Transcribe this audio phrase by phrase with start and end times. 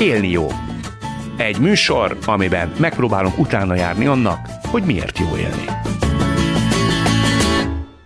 [0.00, 0.46] Élni jó.
[1.36, 5.64] Egy műsor, amiben megpróbálunk utána járni annak, hogy miért jó élni.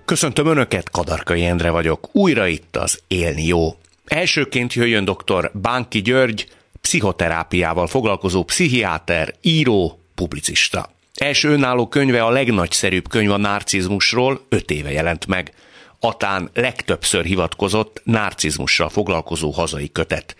[0.05, 2.09] Köszöntöm Önöket, Kadarkai Endre vagyok.
[2.13, 3.77] Újra itt az Élni jó.
[4.05, 5.51] Elsőként jöjjön dr.
[5.55, 6.49] Bánki György,
[6.81, 10.91] pszichoterápiával foglalkozó pszichiáter, író, publicista.
[11.15, 15.53] Első önálló könyve a legnagyszerűbb könyv a narcizmusról, öt éve jelent meg.
[16.01, 20.37] Atán legtöbbször hivatkozott narcizmussal foglalkozó hazai kötet.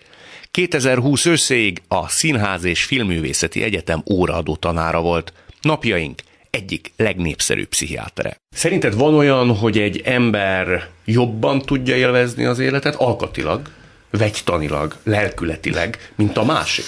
[0.53, 5.33] 2020 összéig a Színház és Filmművészeti Egyetem óraadó tanára volt.
[5.61, 8.37] Napjaink egyik legnépszerűbb pszichiátere.
[8.49, 13.69] Szerinted van olyan, hogy egy ember jobban tudja élvezni az életet alkatilag,
[14.09, 16.85] vegytanilag, lelkületileg, mint a másik?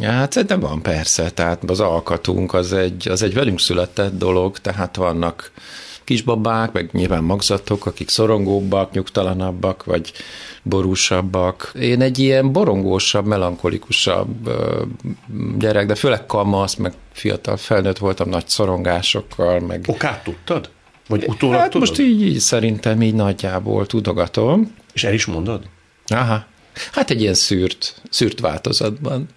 [0.00, 4.58] Ja, hát szerintem van persze, tehát az alkatunk az egy, az egy velünk született dolog,
[4.58, 5.52] tehát vannak
[6.10, 10.12] kisbabák, meg nyilván magzatok, akik szorongóbbak, nyugtalanabbak, vagy
[10.62, 11.72] borúsabbak.
[11.80, 14.50] Én egy ilyen borongósabb, melankolikusabb
[15.58, 19.60] gyerek, de főleg kamasz, meg fiatal felnőtt voltam nagy szorongásokkal.
[19.60, 19.84] Meg...
[19.86, 20.70] Okát tudtad?
[21.08, 21.88] Vagy utólag hát tudod?
[21.88, 24.74] most így, így szerintem így nagyjából tudogatom.
[24.92, 25.62] És el is mondod?
[26.06, 26.44] Aha.
[26.92, 29.28] Hát egy ilyen szűrt, szűrt változatban.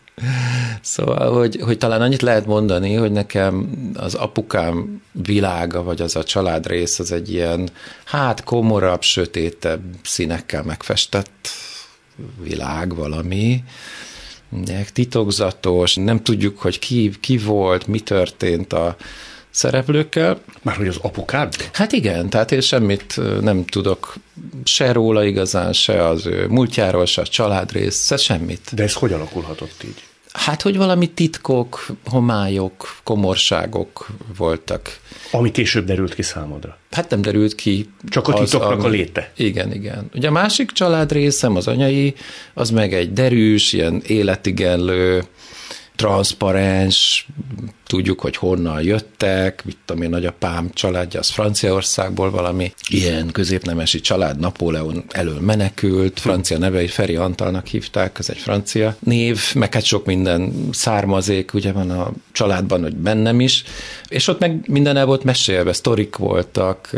[0.82, 6.24] Szóval, hogy, hogy talán annyit lehet mondani, hogy nekem az apukám világa, vagy az a
[6.24, 7.70] családrész, az egy ilyen,
[8.04, 11.48] hát komorabb, sötétebb színekkel megfestett
[12.42, 13.64] világ valami,
[14.94, 18.96] titokzatos, nem tudjuk, hogy ki, ki volt, mi történt a
[19.54, 20.42] szereplőkkel.
[20.62, 21.56] Már hogy az apukád?
[21.74, 24.16] Hát igen, tehát én semmit nem tudok
[24.64, 28.70] se róla igazán, se az ő múltjáról, se a családrész, se semmit.
[28.74, 30.04] De ez hogy alakulhatott így?
[30.34, 35.00] Hát, hogy valami titkok, homályok, komorságok voltak.
[35.32, 36.78] Ami később derült ki számodra?
[36.92, 37.90] Hát nem derült ki.
[38.10, 39.32] Csak a titoknak az, a léte?
[39.36, 40.10] Igen, igen.
[40.14, 42.14] Ugye a másik családrészem, az anyai,
[42.54, 45.24] az meg egy derűs, ilyen életigenlő,
[45.96, 47.28] transzparens,
[47.94, 54.40] tudjuk, hogy honnan jöttek, mit tudom én, nagyapám családja, az Franciaországból valami ilyen középnemesi család,
[54.40, 60.06] Napóleon elől menekült, francia nevei Feri Antalnak hívták, ez egy francia név, meg hát sok
[60.06, 63.64] minden származék, ugye van a családban, hogy bennem is,
[64.08, 66.90] és ott meg minden el volt mesélve, sztorik voltak,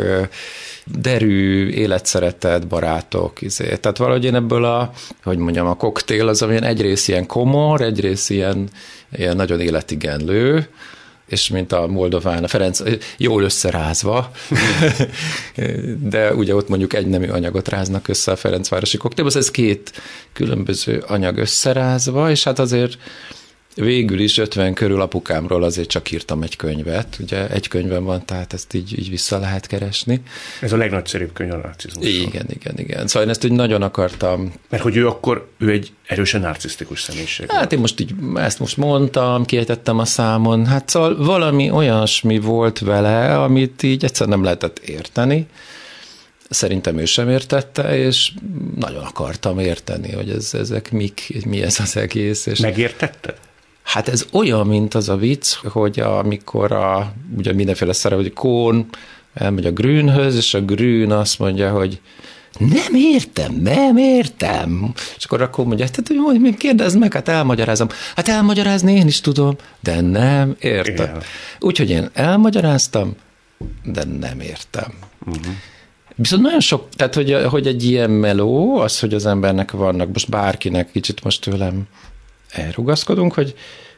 [0.85, 3.41] derű, életszeretett barátok.
[3.41, 3.75] Izé.
[3.75, 4.91] Tehát valahogy én ebből a,
[5.23, 8.69] hogy mondjam, a koktél az, amilyen egyrészt ilyen komor, egyrészt ilyen,
[9.11, 10.67] ilyen nagyon életigenlő,
[11.25, 12.81] és mint a Moldován, a Ferenc
[13.17, 14.31] jól összerázva,
[16.09, 19.91] de ugye ott mondjuk egy nemű anyagot ráznak össze a Ferencvárosi koktélban, ez két
[20.33, 22.97] különböző anyag összerázva, és hát azért
[23.75, 28.53] végül is 50 körül apukámról azért csak írtam egy könyvet, ugye egy könyvem van, tehát
[28.53, 30.21] ezt így, így vissza lehet keresni.
[30.61, 32.05] Ez a legnagyszerűbb könyv a narcizmus.
[32.05, 33.07] Igen, igen, igen.
[33.07, 34.53] Szóval én ezt úgy nagyon akartam.
[34.69, 37.51] Mert hogy ő akkor, ő egy erősen narcisztikus személyiség.
[37.51, 42.79] Hát én most így ezt most mondtam, kiejtettem a számon, hát szóval valami olyasmi volt
[42.79, 45.47] vele, amit így egyszer nem lehetett érteni.
[46.49, 48.31] Szerintem ő sem értette, és
[48.75, 52.45] nagyon akartam érteni, hogy ez, ezek mik, mi ez az egész.
[52.45, 53.35] És Megértetted?
[53.85, 58.85] Hát ez olyan, mint az a vicc, hogy amikor a, ugye mindenféle szerep, hogy Kón
[59.33, 62.01] elmegy a Grünhöz, és a Grün azt mondja, hogy
[62.59, 64.93] nem értem, nem értem.
[65.17, 67.87] És akkor akkor mondja, tehát hogy kérdezd meg, hát elmagyarázom.
[68.15, 71.17] Hát elmagyarázni én is tudom, de nem értem.
[71.59, 73.15] Úgyhogy én elmagyaráztam,
[73.83, 74.93] de nem értem.
[75.25, 75.53] Uh-huh.
[76.15, 80.29] Viszont nagyon sok, tehát hogy, hogy egy ilyen meló, az, hogy az embernek vannak, most
[80.29, 81.87] bárkinek, kicsit most tőlem
[82.55, 83.55] elrugaszkodunk, hogy,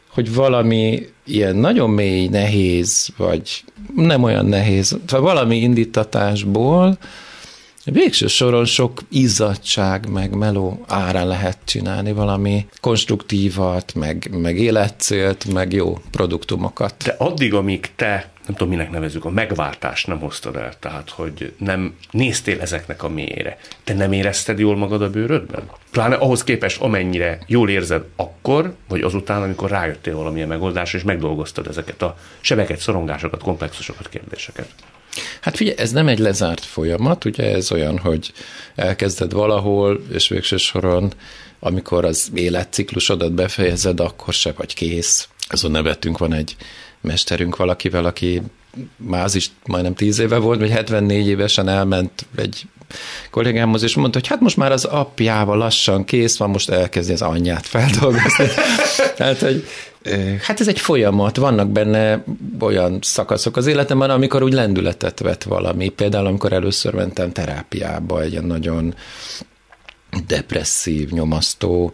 [0.07, 3.63] hogy valami ilyen nagyon mély, nehéz, vagy
[3.95, 6.97] nem olyan nehéz, vagy valami indítatásból
[7.91, 15.73] végső soron sok izzadság, meg meló árán lehet csinálni valami konstruktívat, meg, meg életcélt, meg
[15.73, 17.03] jó produktumokat.
[17.03, 21.53] De addig, amíg te nem tudom, minek nevezük, a megváltást nem hoztad el, tehát, hogy
[21.57, 23.57] nem néztél ezeknek a mélyére.
[23.83, 25.69] Te nem érezted jól magad a bőrödben?
[25.91, 31.67] Pláne ahhoz képest, amennyire jól érzed akkor, vagy azután, amikor rájöttél valamilyen megoldásra, és megdolgoztad
[31.67, 34.69] ezeket a sebeket, szorongásokat, komplexusokat, kérdéseket.
[35.41, 38.31] Hát figyelj, ez nem egy lezárt folyamat, ugye ez olyan, hogy
[38.75, 41.13] elkezded valahol, és végső soron,
[41.59, 45.29] amikor az életciklusodat befejezed, akkor se vagy kész.
[45.49, 46.55] Azon nevettünk, van egy
[47.01, 48.41] mesterünk valakivel, aki
[48.95, 52.67] már az is majdnem tíz éve volt, vagy 74 évesen elment egy
[53.31, 57.21] kollégámhoz, és mondta, hogy hát most már az apjával lassan kész van, most elkezdi az
[57.21, 58.47] anyját feldolgozni.
[59.17, 59.67] Tehát, hogy
[60.41, 62.23] hát ez egy folyamat, vannak benne
[62.59, 65.89] olyan szakaszok az életemben, amikor úgy lendületet vett valami.
[65.89, 68.95] Például, amikor először mentem terápiába, egy ilyen nagyon
[70.27, 71.91] depresszív, nyomasztó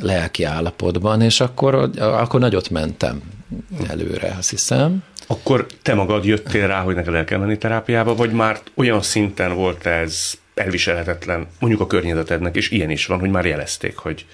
[0.00, 3.22] lelki állapotban, és akkor, akkor nagyot mentem
[3.88, 5.02] előre, azt hiszem.
[5.26, 9.54] Akkor te magad jöttél rá, hogy neked el kell menni terápiába, vagy már olyan szinten
[9.54, 14.26] volt ez elviselhetetlen, mondjuk a környezetednek, és ilyen is van, hogy már jelezték, hogy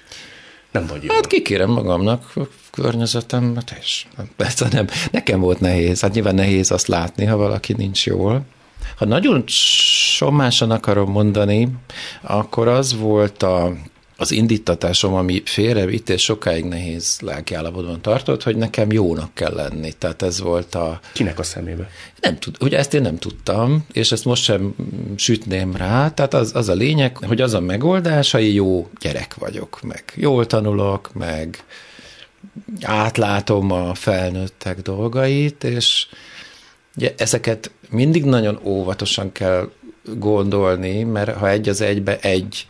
[0.71, 1.13] nem vagy jó.
[1.13, 4.05] Hát kikérem magamnak a környezetemet, és
[4.35, 4.87] persze nem.
[5.11, 6.01] Nekem volt nehéz.
[6.01, 8.45] Hát nyilván nehéz azt látni, ha valaki nincs jól.
[8.97, 11.69] Ha nagyon sommásan akarom mondani,
[12.21, 13.73] akkor az volt a
[14.17, 19.93] az indítatásom, ami félrevitt, és sokáig nehéz lelkiállapotban tartott, hogy nekem jónak kell lenni.
[19.93, 20.99] Tehát ez volt a...
[21.13, 21.89] Kinek a szemébe?
[22.21, 24.75] Nem tud, ugye ezt én nem tudtam, és ezt most sem
[25.15, 26.09] sütném rá.
[26.09, 30.47] Tehát az, az a lényeg, hogy az a megoldás, hogy jó gyerek vagyok, meg jól
[30.47, 31.63] tanulok, meg
[32.81, 36.07] átlátom a felnőttek dolgait, és
[36.95, 39.71] ugye ezeket mindig nagyon óvatosan kell
[40.17, 42.67] gondolni, mert ha egy az egybe egy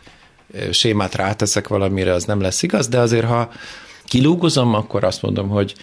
[0.70, 3.52] sémát ráteszek valamire, az nem lesz igaz, de azért, ha
[4.04, 5.74] kilúgozom, akkor azt mondom, hogy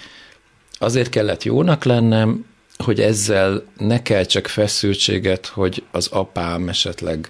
[0.77, 2.45] azért kellett jónak lennem,
[2.77, 7.29] hogy ezzel ne kell csak feszültséget, hogy az apám esetleg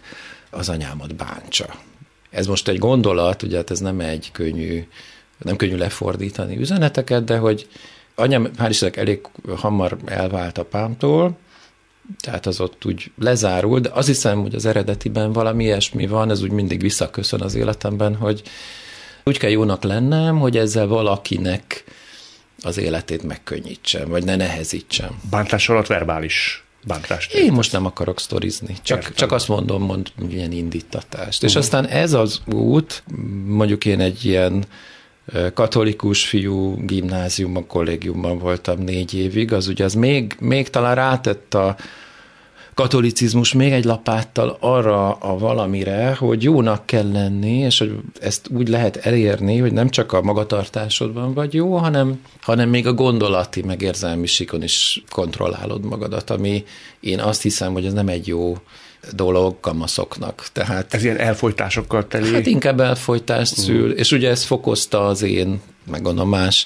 [0.50, 1.66] az anyámat bántsa.
[2.30, 4.88] Ez most egy gondolat, ugye hát ez nem egy könnyű,
[5.38, 7.68] nem könnyű lefordítani üzeneteket, de hogy
[8.16, 9.20] anyám, hál' Istennek elég
[9.58, 11.38] hamar elvált apámtól,
[12.20, 16.42] tehát az ott úgy lezárul, de azt hiszem, hogy az eredetiben valami ilyesmi van, ez
[16.42, 18.42] úgy mindig visszaköszön az életemben, hogy
[19.24, 21.84] úgy kell jónak lennem, hogy ezzel valakinek
[22.64, 25.22] az életét megkönnyítsem, vagy ne nehezítsem.
[25.30, 27.34] Bántás alatt verbális bántást.
[27.34, 31.44] Én most nem akarok sztorizni, csak, csak azt mondom, mond ilyen indítatást.
[31.44, 31.50] Uh-huh.
[31.50, 33.04] És aztán ez az út,
[33.46, 34.66] mondjuk én egy ilyen
[35.54, 41.76] katolikus fiú gimnáziumban, kollégiumban voltam négy évig, az ugye az még, még talán rátett a
[42.74, 48.68] katolicizmus még egy lapáttal arra a valamire, hogy jónak kell lenni, és hogy ezt úgy
[48.68, 53.82] lehet elérni, hogy nem csak a magatartásodban vagy jó, hanem, hanem még a gondolati, meg
[53.82, 56.64] érzelmi sikon is kontrollálod magadat, ami
[57.00, 58.58] én azt hiszem, hogy ez nem egy jó
[59.16, 60.46] dolog kamaszoknak.
[60.54, 62.34] Tehát, ez ilyen elfolytásokkal teli?
[62.34, 64.00] Hát inkább elfolytást szül, uh.
[64.00, 65.62] és ugye ez fokozta az én,
[65.92, 66.66] meg gondolom más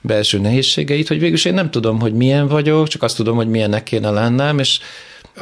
[0.00, 3.82] belső nehézségeit, hogy végülis én nem tudom, hogy milyen vagyok, csak azt tudom, hogy milyennek
[3.82, 4.78] kéne lennem, és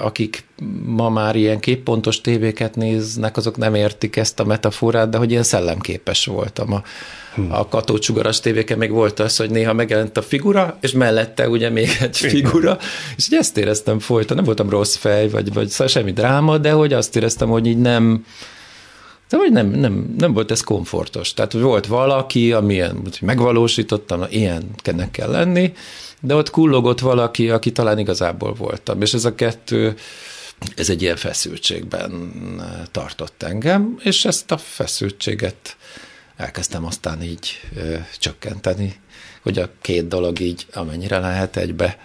[0.01, 0.45] akik
[0.85, 5.43] ma már ilyen képpontos tévéket néznek, azok nem értik ezt a metaforát, de hogy ilyen
[5.43, 6.73] szellemképes voltam.
[6.73, 6.83] A,
[7.35, 7.53] hmm.
[7.53, 11.89] a katócsugaras tévéken még volt az, hogy néha megjelent a figura, és mellette ugye még
[12.01, 12.79] egy figura,
[13.17, 16.71] és ugye ezt éreztem folyton, nem voltam rossz fej, vagy, vagy szóval semmi dráma, de
[16.71, 18.25] hogy azt éreztem, hogy így nem,
[19.29, 21.35] de hogy nem, nem, nem volt ez komfortos.
[21.35, 24.63] Tehát hogy volt valaki, amilyen megvalósítottam, ilyen
[25.11, 25.73] kell lenni,
[26.21, 29.03] de ott kullogott valaki, aki talán igazából voltam.
[29.03, 29.97] És ez a kettő,
[30.77, 32.33] ez egy ilyen feszültségben
[32.91, 35.77] tartott engem, és ezt a feszültséget
[36.37, 39.01] elkezdtem aztán így ö, csökkenteni,
[39.43, 41.99] hogy a két dolog így amennyire lehet egybe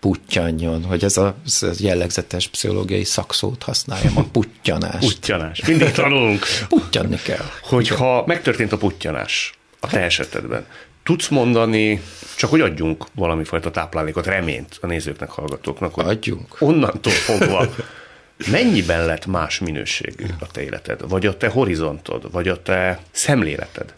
[0.00, 4.98] puttyanjon, hogy ez a, ez a jellegzetes pszichológiai szakszót használjam, a puttyanást.
[4.98, 5.64] Puttyanás.
[5.66, 6.44] Mindig tanulunk.
[6.68, 7.44] Puttyanni kell.
[7.62, 10.66] Hogyha megtörtént a puttyanás a te esetedben,
[11.04, 12.00] tudsz mondani,
[12.36, 15.94] csak hogy adjunk valami fajta táplálékot, reményt a nézőknek, hallgatóknak.
[15.94, 16.56] Hogy Adjunk.
[16.58, 17.66] Onnantól fogva
[18.50, 23.94] mennyiben lett más minőségű a te életed, vagy a te horizontod, vagy a te szemléleted?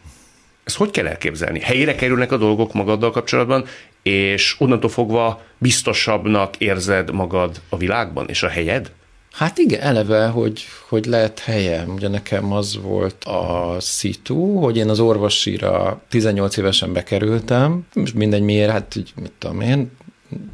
[0.64, 1.60] Ezt hogy kell elképzelni?
[1.60, 3.64] Helyére kerülnek a dolgok magaddal kapcsolatban,
[4.02, 8.92] és onnantól fogva biztosabbnak érzed magad a világban, és a helyed?
[9.36, 11.92] Hát igen, eleve, hogy, hogy lehet helyem.
[11.94, 18.42] Ugye nekem az volt a szitu, hogy én az orvosira 18 évesen bekerültem, és mindegy
[18.42, 19.90] miért, hát így, mit tudom én,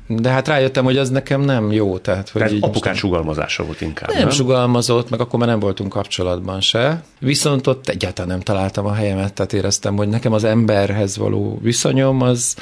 [0.06, 1.98] de hát rájöttem, hogy az nekem nem jó.
[1.98, 4.18] Tehát, hogy tehát apukán sugalmazása volt inkább, nem?
[4.18, 7.02] Nem sugalmazott, meg akkor már nem voltunk kapcsolatban se.
[7.18, 12.20] Viszont ott egyáltalán nem találtam a helyemet, tehát éreztem, hogy nekem az emberhez való viszonyom
[12.20, 12.56] az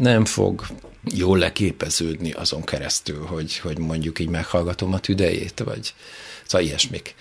[0.00, 0.66] nem fog
[1.14, 5.94] jól leképeződni azon keresztül, hogy, hogy mondjuk így meghallgatom a tüdejét, vagy
[6.46, 7.14] szóval ilyesmik.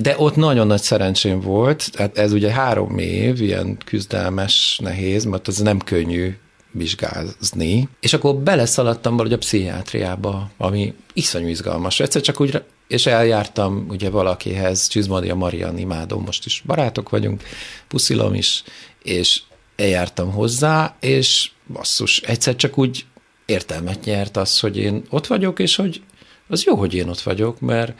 [0.00, 5.48] De ott nagyon nagy szerencsém volt, tehát ez ugye három év, ilyen küzdelmes, nehéz, mert
[5.48, 6.36] az nem könnyű
[6.70, 12.00] vizsgázni, és akkor beleszaladtam valahogy a pszichiátriába, ami iszonyú izgalmas.
[12.00, 17.42] Egyszer csak úgy, és eljártam ugye valakihez, Csizmadia Marian imádom, most is barátok vagyunk,
[17.88, 18.62] puszilom is,
[19.02, 19.42] és
[19.76, 23.04] eljártam hozzá, és basszus, egyszer csak úgy
[23.46, 26.02] értelmet nyert az, hogy én ott vagyok, és hogy
[26.48, 27.92] az jó, hogy én ott vagyok, mert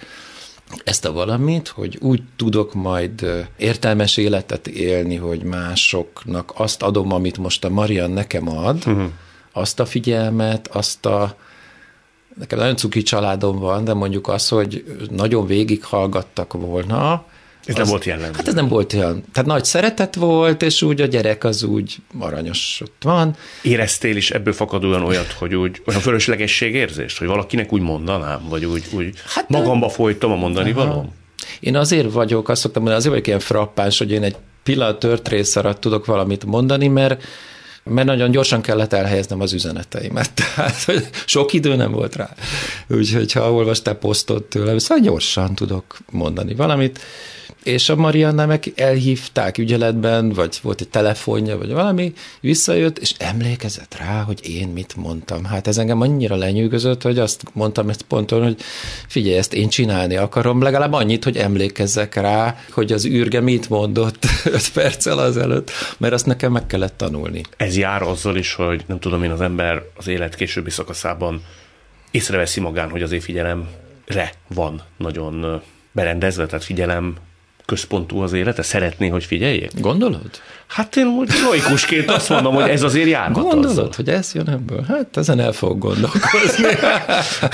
[0.85, 7.39] ezt a valamit, hogy úgy tudok majd értelmes életet élni, hogy másoknak azt adom, amit
[7.39, 9.11] most a Marian nekem ad, uh-huh.
[9.53, 11.37] azt a figyelmet, azt a
[12.39, 17.25] nekem nagyon cuki családom van, de mondjuk az, hogy nagyon végighallgattak volna,
[17.67, 18.33] Ez az, nem volt jellemző.
[18.37, 19.25] Hát ez nem volt olyan.
[19.33, 23.37] Tehát nagy szeretet volt, és úgy a gyerek az úgy aranyos ott van.
[23.63, 28.65] Éreztél is ebből fakadóan olyat, hogy úgy olyan fölöslegesség érzést, hogy valakinek úgy mondanám, vagy
[28.65, 31.13] úgy, úgy hát magamba folytom a mondani való?
[31.61, 35.79] Én azért vagyok, azt szoktam mondani, azért vagyok ilyen frappáns, hogy én egy pillanat tört
[35.79, 37.25] tudok valamit mondani, mert
[37.89, 42.29] mert nagyon gyorsan kellett elhelyeznem az üzeneteimet, tehát hogy sok idő nem volt rá.
[42.89, 47.01] Úgyhogy ha olvastál posztot tőlem, szóval gyorsan tudok mondani valamit,
[47.67, 53.97] és a Marianna meg elhívták ügyeletben, vagy volt egy telefonja, vagy valami, visszajött, és emlékezett
[53.99, 55.45] rá, hogy én mit mondtam.
[55.45, 58.57] Hát ez engem annyira lenyűgözött, hogy azt mondtam ezt ponton, hogy
[59.09, 64.25] figyelj, ezt én csinálni akarom, legalább annyit, hogy emlékezzek rá, hogy az űrge mit mondott
[64.45, 67.41] öt perccel azelőtt, mert azt nekem meg kellett tanulni.
[67.57, 71.43] Ez jár azzal is, hogy nem tudom én, az ember az élet későbbi szakaszában
[72.11, 77.17] észreveszi magán, hogy azért figyelemre van nagyon berendezve, tehát figyelem
[77.67, 78.63] központú az élete?
[78.63, 79.71] Szeretné, hogy figyeljék?
[79.81, 80.31] Gondolod?
[80.67, 83.91] Hát én úgy laikusként azt mondom, hogy ez azért járhat Gondolod, azzal.
[83.97, 84.85] hogy ez jön ebből?
[84.89, 86.65] Hát ezen el fog gondolkozni.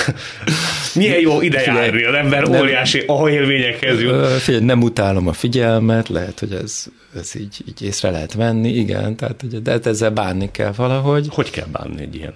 [0.95, 4.27] Milyen jó ide járni, az ember nem, óriási élményekhez jut.
[4.27, 6.85] Figyelj, nem utálom a figyelmet, lehet, hogy ez,
[7.17, 11.27] ez így, így észre lehet venni, igen, tehát ugye, de hát ezzel bánni kell valahogy.
[11.31, 12.35] Hogy kell bánni egy ilyen?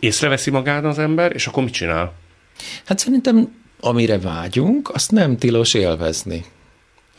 [0.00, 2.12] Észreveszi magát az ember, és akkor mit csinál?
[2.84, 6.44] Hát szerintem amire vágyunk, azt nem tilos élvezni.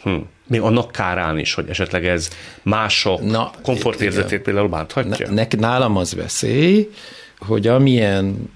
[0.04, 0.16] Hm.
[0.48, 2.30] Még annak kárán is, hogy esetleg ez
[2.62, 5.32] mások Na, komfortérzetét például bánthatja?
[5.32, 6.90] Ne, nálam az veszély,
[7.38, 8.52] hogy amilyen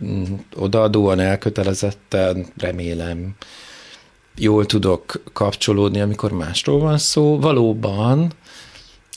[0.56, 3.36] odaadóan, elkötelezetten, remélem,
[4.38, 8.32] jól tudok kapcsolódni, amikor másról van szó, valóban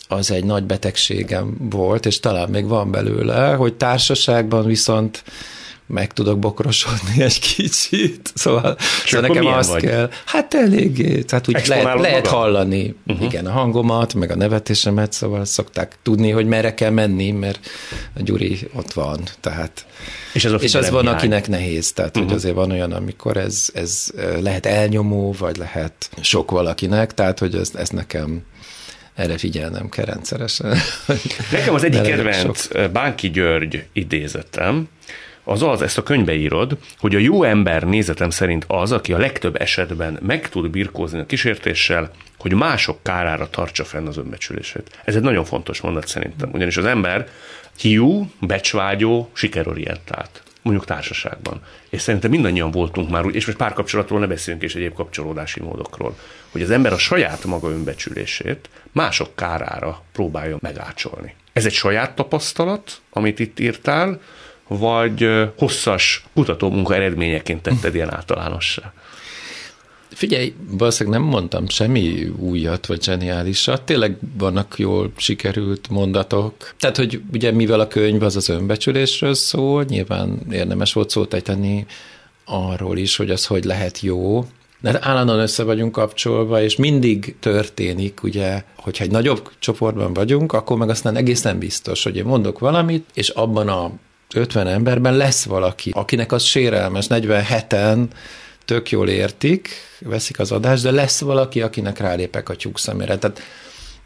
[0.08, 5.24] az egy nagy betegségem volt, és talán még van belőle, hogy társaságban viszont
[5.88, 8.76] meg tudok bokrosodni egy kicsit, szóval,
[9.06, 9.82] szóval nekem azt vagy?
[9.82, 13.24] kell, hát eléggé, tehát úgy lehet, lehet hallani, uh-huh.
[13.24, 17.70] igen, a hangomat, meg a nevetésemet, szóval szokták tudni, hogy merre kell menni, mert
[18.16, 19.86] a Gyuri ott van, tehát
[20.32, 21.14] és, ez és az van, hiány.
[21.14, 22.30] akinek nehéz, tehát uh-huh.
[22.30, 24.06] hogy azért van olyan, amikor ez, ez
[24.40, 28.42] lehet elnyomó, vagy lehet sok valakinek, tehát hogy ez, ez nekem
[29.14, 30.76] erre figyelnem kell rendszeresen.
[31.52, 32.90] Nekem az egyik kedvenc sok.
[32.90, 34.88] Bánki György idézetem,
[35.48, 39.18] az az, ezt a könyvbe írod, hogy a jó ember nézetem szerint az, aki a
[39.18, 45.00] legtöbb esetben meg tud birkózni a kísértéssel, hogy mások kárára tartsa fenn az önbecsülését.
[45.04, 47.28] Ez egy nagyon fontos mondat szerintem, ugyanis az ember
[47.78, 51.60] hiú, becsvágyó, sikerorientált mondjuk társaságban.
[51.90, 56.16] És szerintem mindannyian voltunk már úgy, és most párkapcsolatról ne beszélünk, és egyéb kapcsolódási módokról,
[56.50, 61.34] hogy az ember a saját maga önbecsülését mások kárára próbálja megácsolni.
[61.52, 64.20] Ez egy saját tapasztalat, amit itt írtál,
[64.68, 68.92] vagy hosszas kutatómunka eredményeként tetted ilyen általánossá?
[70.08, 76.74] Figyelj, valószínűleg nem mondtam semmi újat vagy zseniálisat, tényleg vannak jól sikerült mondatok.
[76.78, 81.86] Tehát, hogy ugye mivel a könyv az az önbecsülésről szól, nyilván érdemes volt szót ejteni
[82.44, 84.46] arról is, hogy az hogy lehet jó,
[84.80, 90.76] de állandóan össze vagyunk kapcsolva, és mindig történik, ugye, hogyha egy nagyobb csoportban vagyunk, akkor
[90.76, 93.90] meg aztán egészen biztos, hogy én mondok valamit, és abban a
[94.34, 98.06] 50 emberben lesz valaki, akinek az sérelmes, 47-en
[98.64, 99.68] tök jól értik,
[100.00, 103.18] veszik az adást, de lesz valaki, akinek rálépek a tyúk szemére.
[103.18, 103.40] Tehát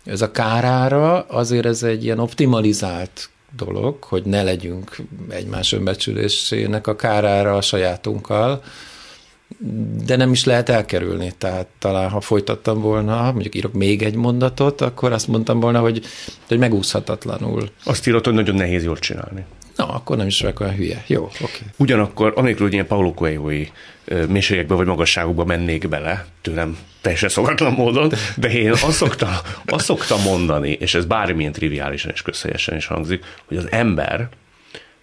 [0.04, 4.96] ez a kárára azért ez egy ilyen optimalizált dolog, hogy ne legyünk
[5.28, 8.62] egymás önbecsülésének a kárára a sajátunkkal,
[10.04, 11.32] de nem is lehet elkerülni.
[11.38, 16.04] Tehát talán, ha folytattam volna, mondjuk írok még egy mondatot, akkor azt mondtam volna, hogy,
[16.48, 17.70] hogy megúszhatatlanul.
[17.84, 19.44] Azt írott, hogy nagyon nehéz jól csinálni.
[19.76, 21.04] Na, akkor nem is vagyok olyan hülye.
[21.06, 21.44] Jó, oké.
[21.44, 21.60] Okay.
[21.76, 23.50] Ugyanakkor, anélkül, hogy ilyen Paulo coelho
[24.28, 29.30] mélységekbe vagy magasságokba mennék bele, tőlem teljesen szokatlan módon, de én azt szoktam,
[29.66, 34.28] azt szoktam mondani, és ez bármilyen triviálisan és közhelyesen is hangzik, hogy az ember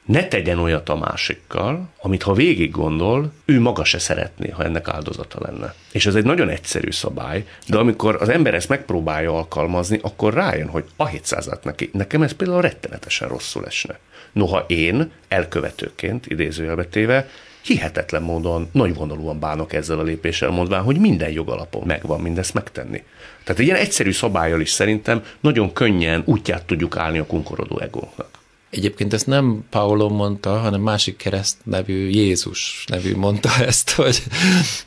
[0.05, 4.87] ne tegyen olyat a másikkal, amit ha végig gondol, ő maga se szeretné, ha ennek
[4.87, 5.73] áldozata lenne.
[5.91, 10.67] És ez egy nagyon egyszerű szabály, de amikor az ember ezt megpróbálja alkalmazni, akkor rájön,
[10.67, 11.89] hogy a 700 neki.
[11.93, 13.99] Nekem ez például rettenetesen rosszul esne.
[14.31, 17.29] Noha én elkövetőként, idézőjelbetéve,
[17.61, 23.03] hihetetlen módon nagyvonalúan bánok ezzel a lépéssel, mondván, hogy minden jogalapon megvan mindezt megtenni.
[23.43, 28.38] Tehát egy ilyen egyszerű szabályjal is szerintem nagyon könnyen útját tudjuk állni a kunkorodó egónknak.
[28.69, 34.23] Egyébként ezt nem Paulo mondta, hanem másik kereszt nevű Jézus nevű mondta ezt, hogy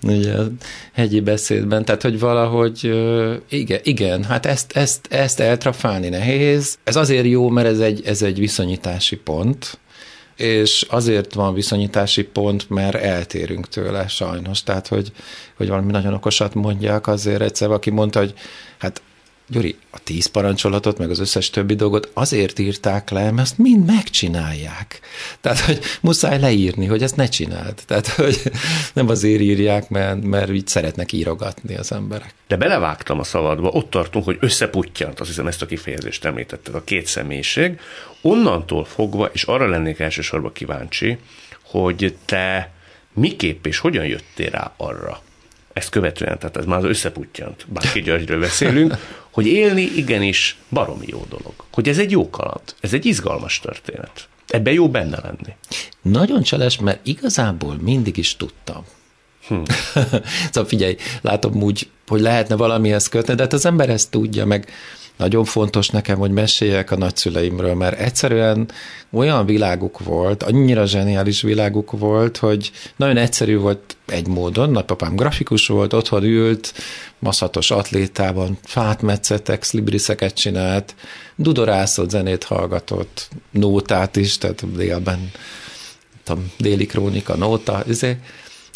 [0.03, 0.47] ugye a
[0.93, 2.85] hegyi beszédben, tehát hogy valahogy
[3.49, 6.79] igen, igen hát ezt, ezt, ezt eltrafálni nehéz.
[6.85, 9.79] Ez azért jó, mert ez egy, ez egy viszonyítási pont,
[10.37, 14.63] és azért van viszonyítási pont, mert eltérünk tőle sajnos.
[14.63, 15.13] Tehát, hogy,
[15.57, 18.35] hogy valami nagyon okosat mondjak, azért egyszer valaki mondta, hogy
[19.53, 23.87] Gyuri, a tíz parancsolatot, meg az összes többi dolgot azért írták le, mert ezt mind
[23.87, 25.01] megcsinálják.
[25.41, 27.75] Tehát, hogy muszáj leírni, hogy ezt ne csináld.
[27.87, 28.43] Tehát, hogy
[28.93, 32.35] nem azért írják, mert, mert így szeretnek írogatni az emberek.
[32.49, 36.85] De belevágtam a szavadba, ott tartunk, hogy összeputtyant, azt hiszem ezt a kifejezést említetted, a
[36.85, 37.81] két személyiség.
[38.21, 41.19] Onnantól fogva, és arra lennék elsősorban kíváncsi,
[41.63, 42.73] hogy te
[43.13, 45.23] miképp és hogyan jöttél rá arra,
[45.73, 48.97] ezt követően, tehát ez már az összeputtyant, Bánki Györgyről beszélünk,
[49.31, 51.53] hogy élni igenis baromi jó dolog.
[51.73, 54.29] Hogy ez egy jó kaland, ez egy izgalmas történet.
[54.49, 55.55] Ebben jó benne lenni.
[56.03, 58.85] Nagyon cseles, mert igazából mindig is tudtam.
[59.47, 59.63] Hm.
[60.53, 64.69] szóval figyelj, látom úgy, hogy lehetne valamihez kötni, de hát az ember ezt tudja, meg
[65.23, 68.71] nagyon fontos nekem, hogy meséljek a nagyszüleimről, mert egyszerűen
[69.13, 74.71] olyan világuk volt, annyira zseniális világuk volt, hogy nagyon egyszerű volt egy módon.
[74.71, 76.73] Nagypapám grafikus volt, otthon ült,
[77.19, 80.95] maszatos atlétában, fát metszettek, slibriszeket csinált,
[81.37, 85.31] dudorászott, zenét hallgatott, nótát is, tehát délben,
[86.25, 88.19] tudom, déli krónika, nóta, ezért,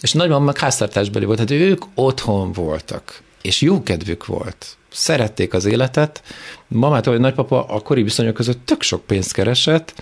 [0.01, 5.65] és nagymamám meg háztartásbeli volt, tehát ők otthon voltak, és jó kedvük volt szerették az
[5.65, 6.23] életet.
[6.69, 9.95] Mamától, hogy nagypapa a kori viszonyok között tök sok pénzt keresett,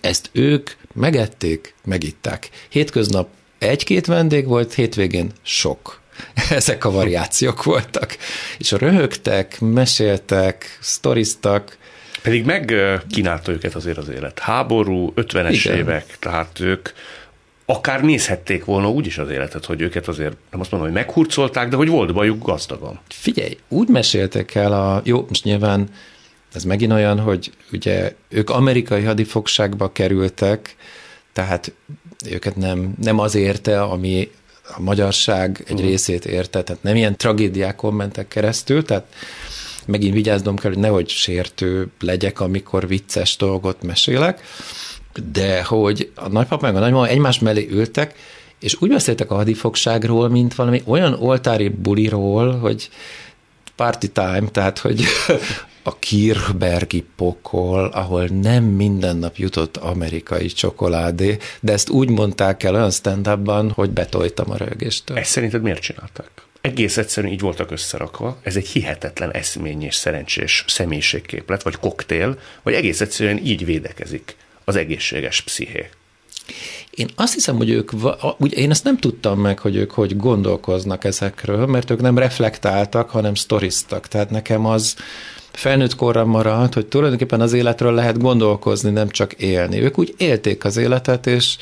[0.00, 2.50] ezt ők megették, megitták.
[2.68, 6.00] Hétköznap egy-két vendég volt, hétvégén sok.
[6.50, 8.16] Ezek a variációk voltak.
[8.58, 11.80] És röhögtek, meséltek, sztoriztak,
[12.22, 14.38] pedig megkínálta őket azért az élet.
[14.38, 16.88] Háború, 50-es évek, tehát ők
[17.72, 21.68] akár nézhették volna úgy is az életet, hogy őket azért nem azt mondom, hogy meghurcolták,
[21.68, 22.98] de hogy volt bajuk gazdagon.
[23.08, 25.88] Figyelj, úgy meséltek el a, jó, most nyilván
[26.52, 30.76] ez megint olyan, hogy ugye ők amerikai hadifogságba kerültek,
[31.32, 31.72] tehát
[32.30, 34.30] őket nem, nem az érte, ami
[34.76, 35.86] a magyarság egy uh.
[35.86, 39.06] részét érte, tehát nem ilyen tragédiákon mentek keresztül, tehát
[39.86, 44.40] megint vigyáznom kell, hogy nehogy sértő legyek, amikor vicces dolgot mesélek,
[45.32, 48.14] de hogy a nagypapa meg a nagymama egymás mellé ültek,
[48.60, 52.90] és úgy beszéltek a hadifogságról, mint valami olyan oltári buliról, hogy
[53.76, 55.04] party time, tehát hogy
[55.82, 62.74] a Kirchbergi pokol, ahol nem minden nap jutott amerikai csokoládé, de ezt úgy mondták el
[62.74, 63.28] olyan stand
[63.74, 65.16] hogy betoltam a rögéstől.
[65.16, 66.30] Ezt szerinted miért csinálták?
[66.60, 72.74] Egész egyszerűen így voltak összerakva, ez egy hihetetlen eszmény és szerencsés személyiségképlet, vagy koktél, vagy
[72.74, 74.36] egész egyszerűen így védekezik
[74.72, 75.88] az egészséges psziché.
[76.90, 77.92] Én azt hiszem, hogy ők,
[78.38, 83.10] ugye én ezt nem tudtam meg, hogy ők hogy gondolkoznak ezekről, mert ők nem reflektáltak,
[83.10, 84.08] hanem sztoriztak.
[84.08, 84.96] Tehát nekem az
[85.52, 89.80] felnőtt korra maradt, hogy tulajdonképpen az életről lehet gondolkozni, nem csak élni.
[89.80, 91.56] Ők úgy élték az életet, és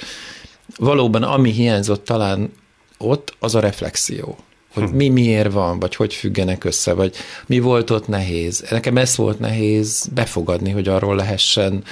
[0.76, 2.52] valóban ami hiányzott talán
[2.98, 4.38] ott, az a reflexió
[4.72, 4.96] hogy hm.
[4.96, 8.64] mi miért van, vagy hogy függenek össze, vagy mi volt ott nehéz.
[8.70, 11.84] Nekem ez volt nehéz befogadni, hogy arról lehessen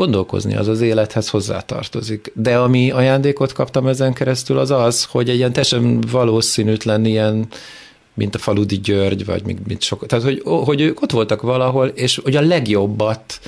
[0.00, 2.32] gondolkozni, az az élethez hozzátartozik.
[2.34, 7.46] De ami ajándékot kaptam ezen keresztül, az az, hogy egy ilyen teljesen valószínűtlen ilyen
[8.14, 12.20] mint a Faludi György, vagy mint sok, tehát hogy, hogy ők ott voltak valahol, és
[12.22, 13.40] hogy a legjobbat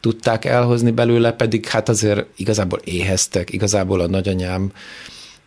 [0.00, 4.72] tudták elhozni belőle, pedig hát azért igazából éheztek, igazából a nagyanyám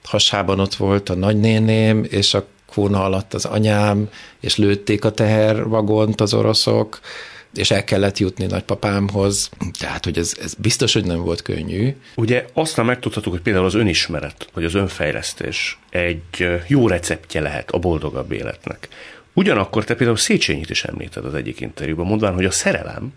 [0.04, 6.22] hasában ott volt a nagynéném, és a kóna alatt az anyám, és lőtték a tehervagont
[6.22, 7.00] az oroszok,
[7.56, 11.96] és el kellett jutni nagypapámhoz, tehát hogy ez, ez biztos, hogy nem volt könnyű.
[12.16, 17.80] Ugye aztán megtudhatjuk, hogy például az önismeret, vagy az önfejlesztés egy jó receptje lehet a
[17.80, 18.88] boldogabb életnek.
[19.34, 23.14] Ugyanakkor te például Széchenyit is említed az egyik interjúban, mondván, hogy a szerelem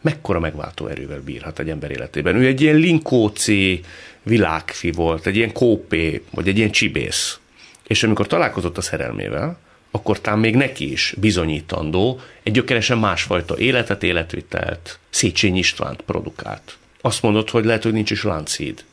[0.00, 2.36] mekkora megváltó erővel bírhat egy ember életében.
[2.36, 3.80] Ő egy ilyen linkóci
[4.22, 7.38] világfi volt, egy ilyen kópé, vagy egy ilyen csibész.
[7.86, 9.58] És amikor találkozott a szerelmével,
[9.96, 16.76] akkor talán még neki is bizonyítandó egy gyökeresen másfajta életet, életvitelt, Széchenyi Istvánt produkált.
[17.00, 18.84] Azt mondod, hogy lehet, hogy nincs is láncid,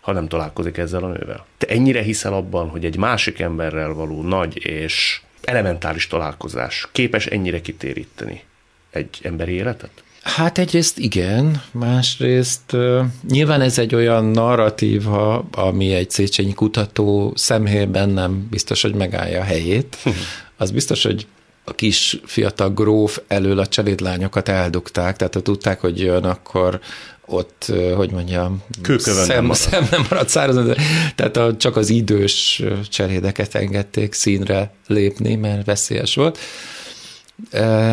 [0.00, 1.46] ha nem találkozik ezzel a nővel.
[1.58, 7.60] Te ennyire hiszel abban, hogy egy másik emberrel való nagy és elementáris találkozás képes ennyire
[7.60, 8.42] kitéríteni
[8.90, 10.02] egy emberi életet?
[10.24, 18.08] Hát egyrészt igen, másrészt uh, nyilván ez egy olyan narratíva, ami egy Széchenyi kutató szemhében
[18.08, 19.96] nem biztos, hogy megállja a helyét.
[20.56, 21.26] Az biztos, hogy
[21.64, 26.80] a kis fiatal gróf elől a cselédlányokat eldugták, tehát ha tudták, hogy jön, akkor
[27.26, 28.62] ott, hogy mondjam,
[28.96, 30.76] szem, nem szem nem maradt száraz, de,
[31.14, 36.38] tehát a, csak az idős cselédeket engedték színre lépni, mert veszélyes volt.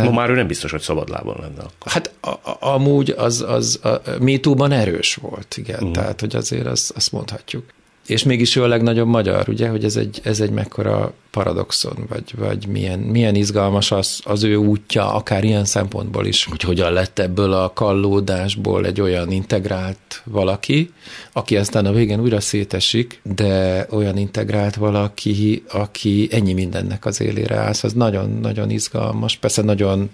[0.03, 1.91] Ma már ő nem biztos, hogy szabadlábon lenne akkor.
[1.91, 5.75] Hát a, a, amúgy az, az a MeToo-ban erős volt, igen.
[5.75, 5.91] Uh-huh.
[5.91, 7.63] Tehát, hogy azért azt, azt mondhatjuk.
[8.07, 12.33] És mégis ő a legnagyobb magyar, ugye, hogy ez egy, ez egy mekkora paradoxon, vagy,
[12.37, 17.19] vagy milyen, milyen izgalmas az, az ő útja, akár ilyen szempontból is, hogy hogyan lett
[17.19, 20.93] ebből a kallódásból egy olyan integrált valaki,
[21.33, 27.55] aki aztán a végén újra szétesik, de olyan integrált valaki, aki ennyi mindennek az élére
[27.55, 27.69] áll.
[27.81, 30.09] Az nagyon-nagyon izgalmas, persze nagyon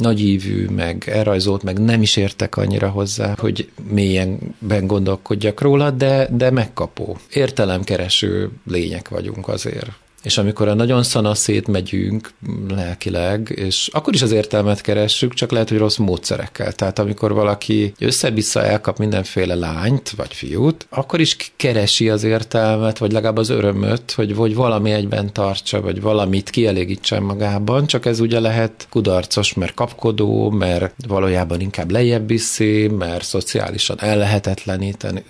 [0.00, 6.50] nagyívű, meg elrajzolt, meg nem is értek annyira hozzá, hogy mélyenben gondolkodjak róla, de, de
[6.50, 7.16] megkapó.
[7.32, 9.90] Értelemkereső lények vagyunk azért.
[10.22, 12.32] És amikor a nagyon szanaszét megyünk
[12.68, 16.72] lelkileg, és akkor is az értelmet keressük, csak lehet, hogy rossz módszerekkel.
[16.72, 23.12] Tehát amikor valaki össze-vissza elkap mindenféle lányt, vagy fiút, akkor is keresi az értelmet, vagy
[23.12, 28.40] legalább az örömöt, hogy, hogy valami egyben tartsa, vagy valamit kielégítsen magában, csak ez ugye
[28.40, 35.24] lehet kudarcos, mert kapkodó, mert valójában inkább lejjebb viszi, mert szociálisan ellehetetleníteni,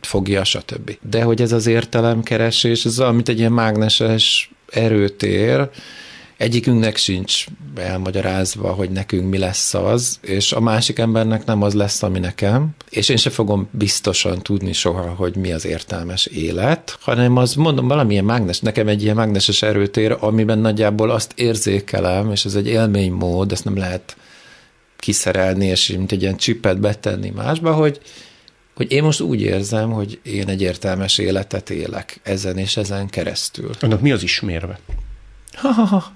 [0.00, 0.98] fogja, stb.
[1.10, 5.68] De hogy ez az értelemkeresés, ez amit egy ilyen mágneses erőtér,
[6.40, 12.02] egyikünknek sincs elmagyarázva, hogy nekünk mi lesz az, és a másik embernek nem az lesz,
[12.02, 17.36] ami nekem, és én se fogom biztosan tudni soha, hogy mi az értelmes élet, hanem
[17.36, 22.54] az mondom valamilyen mágnes, nekem egy ilyen mágneses erőtér, amiben nagyjából azt érzékelem, és ez
[22.54, 24.16] egy élménymód, ezt nem lehet
[24.98, 28.00] kiszerelni, és mint egy ilyen csipet betenni másba, hogy
[28.80, 33.70] hogy én most úgy érzem, hogy én egy értelmes életet élek ezen és ezen keresztül.
[33.80, 34.78] Annak mi az ismérve?
[35.52, 36.12] Ha-ha-ha.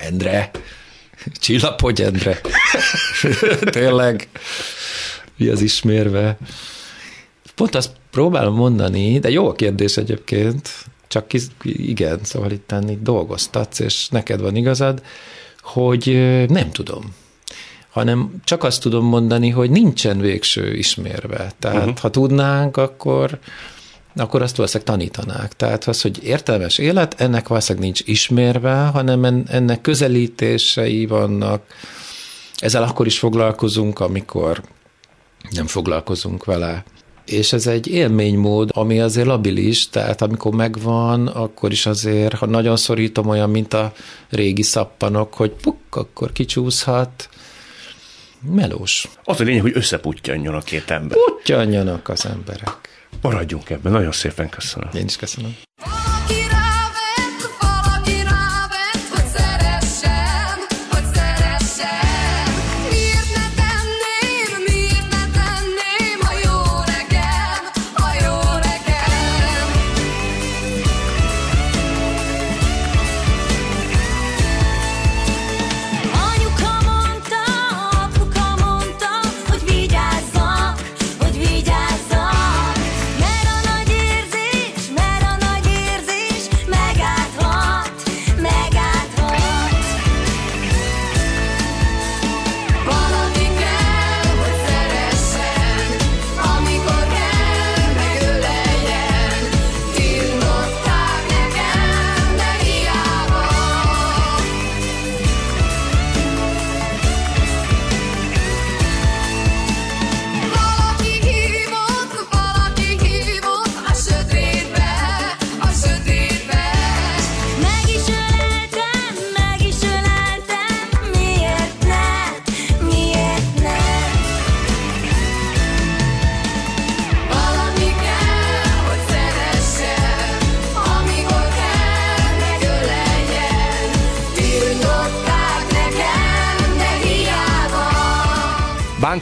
[0.00, 0.50] Endre.
[1.40, 2.40] Csillapodj, Endre.
[3.70, 4.28] Tényleg.
[5.36, 6.38] Mi az ismérve?
[7.54, 10.70] Pont azt próbálom mondani, de jó a kérdés egyébként,
[11.08, 15.02] csak igen, szóval itt dolgoztatsz, és neked van igazad,
[15.62, 16.04] hogy
[16.48, 17.14] nem tudom
[17.94, 21.52] hanem csak azt tudom mondani, hogy nincsen végső ismérve.
[21.58, 21.98] Tehát uh-huh.
[21.98, 23.38] ha tudnánk, akkor
[24.16, 25.52] akkor azt valószínűleg tanítanák.
[25.52, 31.62] Tehát az, hogy értelmes élet, ennek valószínűleg nincs ismérve, hanem ennek közelítései vannak.
[32.56, 34.62] Ezzel akkor is foglalkozunk, amikor
[35.50, 36.84] nem foglalkozunk vele.
[37.26, 42.76] És ez egy élménymód, ami azért labilis, tehát amikor megvan, akkor is azért, ha nagyon
[42.76, 43.92] szorítom olyan, mint a
[44.28, 47.28] régi szappanok, hogy puk, akkor kicsúszhat,
[48.46, 49.08] melós.
[49.24, 51.18] Az a lényeg, hogy összeputtyanjon a két ember.
[51.24, 52.78] Puttyanjanak az emberek.
[53.22, 53.92] Maradjunk ebben.
[53.92, 54.88] Nagyon szépen köszönöm.
[54.94, 55.56] Én is köszönöm.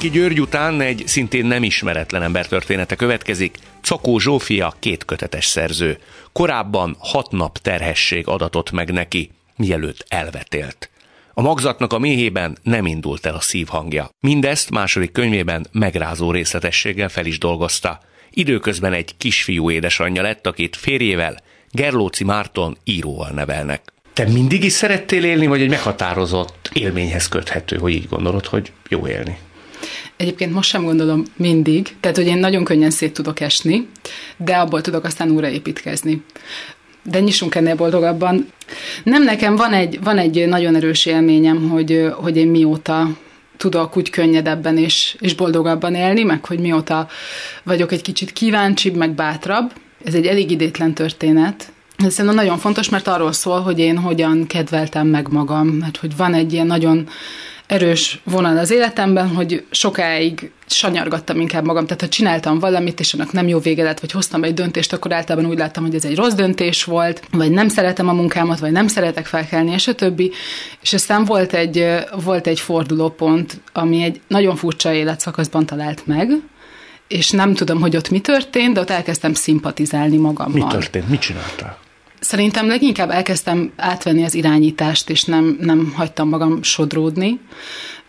[0.03, 5.99] Bánki György után egy szintén nem ismeretlen ember története következik, Cakó Zsófia kétkötetes szerző.
[6.33, 10.91] Korábban hat nap terhesség adatott meg neki, mielőtt elvetélt.
[11.35, 14.11] A magzatnak a méhében nem indult el a szívhangja.
[14.21, 18.01] Mindezt második könyvében megrázó részletességgel fel is dolgozta.
[18.31, 23.83] Időközben egy kisfiú édesanyja lett, akit férjével, Gerlóci Márton íróval nevelnek.
[24.13, 29.07] Te mindig is szerettél élni, vagy egy meghatározott élményhez köthető, hogy így gondolod, hogy jó
[29.07, 29.39] élni?
[30.17, 33.89] Egyébként most sem gondolom mindig, tehát hogy én nagyon könnyen szét tudok esni,
[34.37, 36.23] de abból tudok aztán újraépítkezni.
[37.03, 38.49] De nyissunk ennél boldogabban.
[39.05, 43.09] Nem nekem van egy, van egy nagyon erős élményem, hogy, hogy én mióta
[43.57, 47.09] tudok úgy könnyedebben és, és boldogabban élni, meg hogy mióta
[47.63, 49.73] vagyok egy kicsit kíváncsibb, meg bátrabb.
[50.05, 54.47] Ez egy elég idétlen történet, Ez szerintem nagyon fontos, mert arról szól, hogy én hogyan
[54.47, 57.09] kedveltem meg magam, mert hogy van egy ilyen nagyon
[57.73, 63.33] erős vonal az életemben, hogy sokáig sanyargattam inkább magam, tehát ha csináltam valamit, és annak
[63.33, 66.17] nem jó vége lett, vagy hoztam egy döntést, akkor általában úgy láttam, hogy ez egy
[66.17, 70.33] rossz döntés volt, vagy nem szeretem a munkámat, vagy nem szeretek felkelni, és a többi.
[70.83, 71.87] És aztán volt egy,
[72.25, 76.31] volt egy fordulópont, ami egy nagyon furcsa életszakaszban talált meg,
[77.09, 80.67] és nem tudom, hogy ott mi történt, de ott elkezdtem szimpatizálni magammal.
[80.67, 81.09] Mi történt?
[81.09, 81.82] Mit csináltál?
[82.23, 87.41] Szerintem leginkább elkezdtem átvenni az irányítást, és nem, nem hagytam magam sodródni.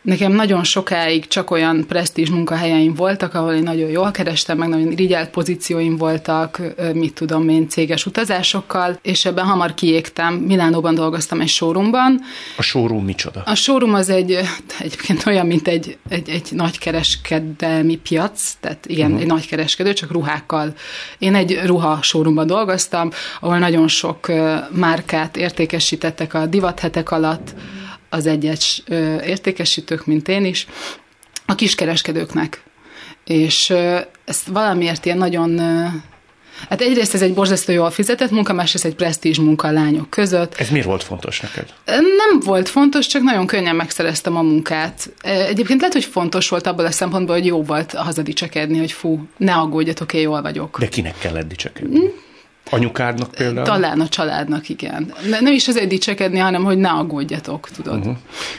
[0.04, 4.92] Nekem nagyon sokáig csak olyan presztízs munkahelyeim voltak, ahol én nagyon jól kerestem, meg nagyon
[4.92, 6.62] irigyelt pozícióim voltak,
[6.94, 10.34] mit tudom én, céges utazásokkal, és ebben hamar kiégtem.
[10.34, 12.20] Milánóban dolgoztam egy showroomban.
[12.58, 13.42] A showroom micsoda?
[13.46, 14.39] A showroom az egy,
[14.80, 19.22] egyébként olyan, mint egy, egy, egy nagy kereskedelmi piac, tehát igen, uh-huh.
[19.22, 20.74] egy nagy kereskedő, csak ruhákkal.
[21.18, 24.32] Én egy ruha showroomban dolgoztam, ahol nagyon sok
[24.70, 27.54] márkát értékesítettek a divathetek alatt,
[28.13, 28.84] az egyes
[29.26, 30.67] értékesítők, mint én is,
[31.45, 32.63] a kiskereskedőknek.
[33.26, 33.69] És
[34.26, 35.62] ezt valamiért ilyen nagyon
[36.69, 40.56] Hát egyrészt ez egy borzasztó jól fizetett munka, másrészt egy presztízs munka a lányok között.
[40.56, 41.73] Ez miért volt fontos neked?
[41.86, 45.13] Nem volt fontos, csak nagyon könnyen megszereztem a munkát.
[45.21, 49.54] Egyébként lehet, hogy fontos volt abból a szempontból, hogy jó volt hazadicsekedni, hogy fú, ne
[49.54, 50.80] aggódjatok, én jól vagyok.
[50.80, 51.99] De kinek kellett dicsekedni?
[52.74, 53.66] Anyukádnak például?
[53.66, 55.14] Talán a családnak, igen.
[55.30, 57.98] Ne, nem is azért dicsekedni, hanem hogy ne aggódjatok, tudod.
[57.98, 58.16] Uh-huh.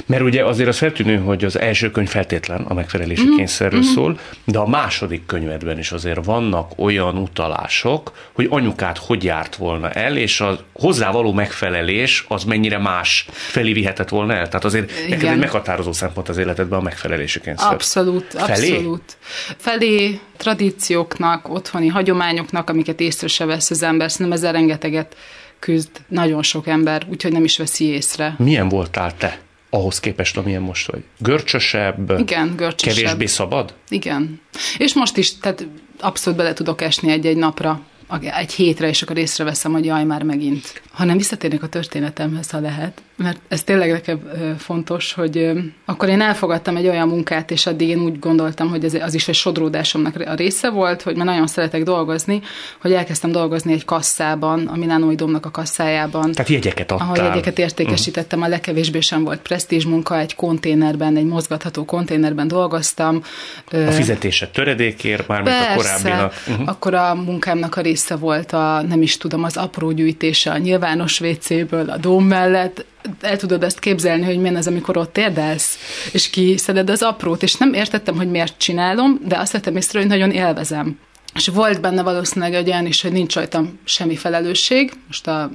[0.07, 3.37] Mert ugye azért az feltűnő, hogy az első könyv feltétlen a megfelelési uh-huh.
[3.37, 3.95] kényszerről uh-huh.
[3.95, 9.91] szól, de a második könyvedben is azért vannak olyan utalások, hogy anyukát hogy járt volna
[9.91, 14.47] el, és a hozzávaló megfelelés az mennyire más felé vihetett volna el.
[14.47, 17.73] Tehát azért neked egy meghatározó szempont az életedben a megfelelési kényszer.
[17.73, 18.71] Abszolút, Felé?
[18.71, 19.17] abszolút.
[19.57, 25.17] Felé tradícióknak, otthoni hagyományoknak, amiket észre se vesz az ember, szerintem ezzel rengeteget
[25.59, 28.35] küzd nagyon sok ember, úgyhogy nem is veszi észre.
[28.39, 29.39] Milyen voltál te?
[29.71, 31.03] ahhoz képest, amilyen most vagy.
[31.19, 32.19] Görcsösebb?
[32.19, 32.97] Igen, görcsösebb.
[32.97, 33.75] Kevésbé szabad?
[33.89, 34.41] Igen.
[34.79, 35.67] És most is, tehát
[36.01, 37.81] abszolút bele tudok esni egy-egy napra
[38.21, 40.83] egy hétre, és akkor észreveszem, hogy jaj, már megint.
[40.95, 44.21] Hanem visszatérnék a történetemhez, ha lehet, mert ez tényleg nekem
[44.59, 45.51] fontos, hogy
[45.85, 49.29] akkor én elfogadtam egy olyan munkát, és addig én úgy gondoltam, hogy ez az is
[49.29, 52.43] egy sodródásomnak a része volt, hogy már nagyon szeretek dolgozni,
[52.81, 56.33] hogy elkezdtem dolgozni egy kasszában, a Milánói Domnak a kasszájában.
[56.33, 57.07] Tehát jegyeket adtál.
[57.07, 63.23] Ahol jegyeket értékesítettem, a legkevésbé sem volt presztízs munka, egy konténerben, egy mozgatható konténerben dolgoztam.
[63.71, 66.35] A fizetése töredékért, mármint a korábbinak.
[66.49, 66.69] Uh-huh.
[66.69, 71.21] Akkor a munkámnak a része volt a, nem is tudom, az apró gyűjtése a nyilvános
[71.21, 72.85] WC-ből, a dóm mellett,
[73.21, 75.79] el tudod ezt képzelni, hogy milyen az, amikor ott érdelsz,
[76.13, 80.09] és kiszeded az aprót, és nem értettem, hogy miért csinálom, de azt vettem észre, hogy
[80.09, 80.99] nagyon élvezem.
[81.35, 85.51] És volt benne valószínűleg egy olyan is, hogy nincs rajtam semmi felelősség, most a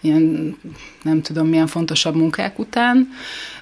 [0.00, 0.56] ilyen
[1.02, 3.08] nem tudom milyen fontosabb munkák után,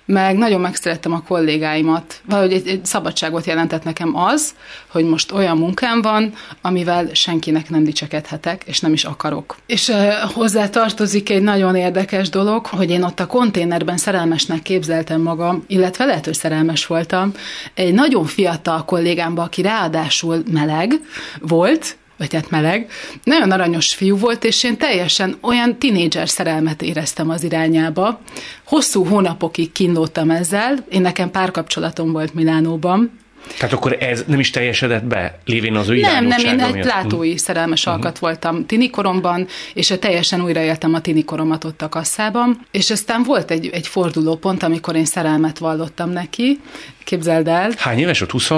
[0.07, 2.21] meg nagyon megszerettem a kollégáimat.
[2.29, 4.55] Valahogy egy, egy szabadságot jelentett nekem az,
[4.89, 9.57] hogy most olyan munkám van, amivel senkinek nem dicsekedhetek, és nem is akarok.
[9.67, 15.21] És uh, hozzá tartozik egy nagyon érdekes dolog, hogy én ott a konténerben szerelmesnek képzeltem
[15.21, 17.33] magam, illetve lehet, hogy szerelmes voltam,
[17.75, 21.01] egy nagyon fiatal kollégámba, aki ráadásul meleg
[21.41, 22.91] volt, vagy hát meleg,
[23.25, 28.21] nagyon aranyos fiú volt, és én teljesen olyan tinédzser szerelmet éreztem az irányába.
[28.65, 33.23] Hosszú hónapokig kínlódtam ezzel, én nekem párkapcsolatom volt Milánóban,
[33.59, 37.27] tehát akkor ez nem is teljesedett be, lévén az ő Nem, nem, én egy látói
[37.27, 37.43] uh-huh.
[37.43, 37.95] szerelmes uh-huh.
[37.95, 43.71] alkat voltam tinikoromban, és teljesen újraéltem a tinikoromat ott a kasszában, és aztán volt egy,
[43.73, 46.61] egy fordulópont, amikor én szerelmet vallottam neki,
[47.05, 47.71] képzeld el.
[47.77, 48.31] Hány éves volt?
[48.31, 48.51] 20?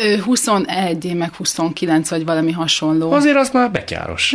[0.00, 3.12] Ő 21, én meg 29, vagy valami hasonló.
[3.12, 4.34] Azért az már betyáros.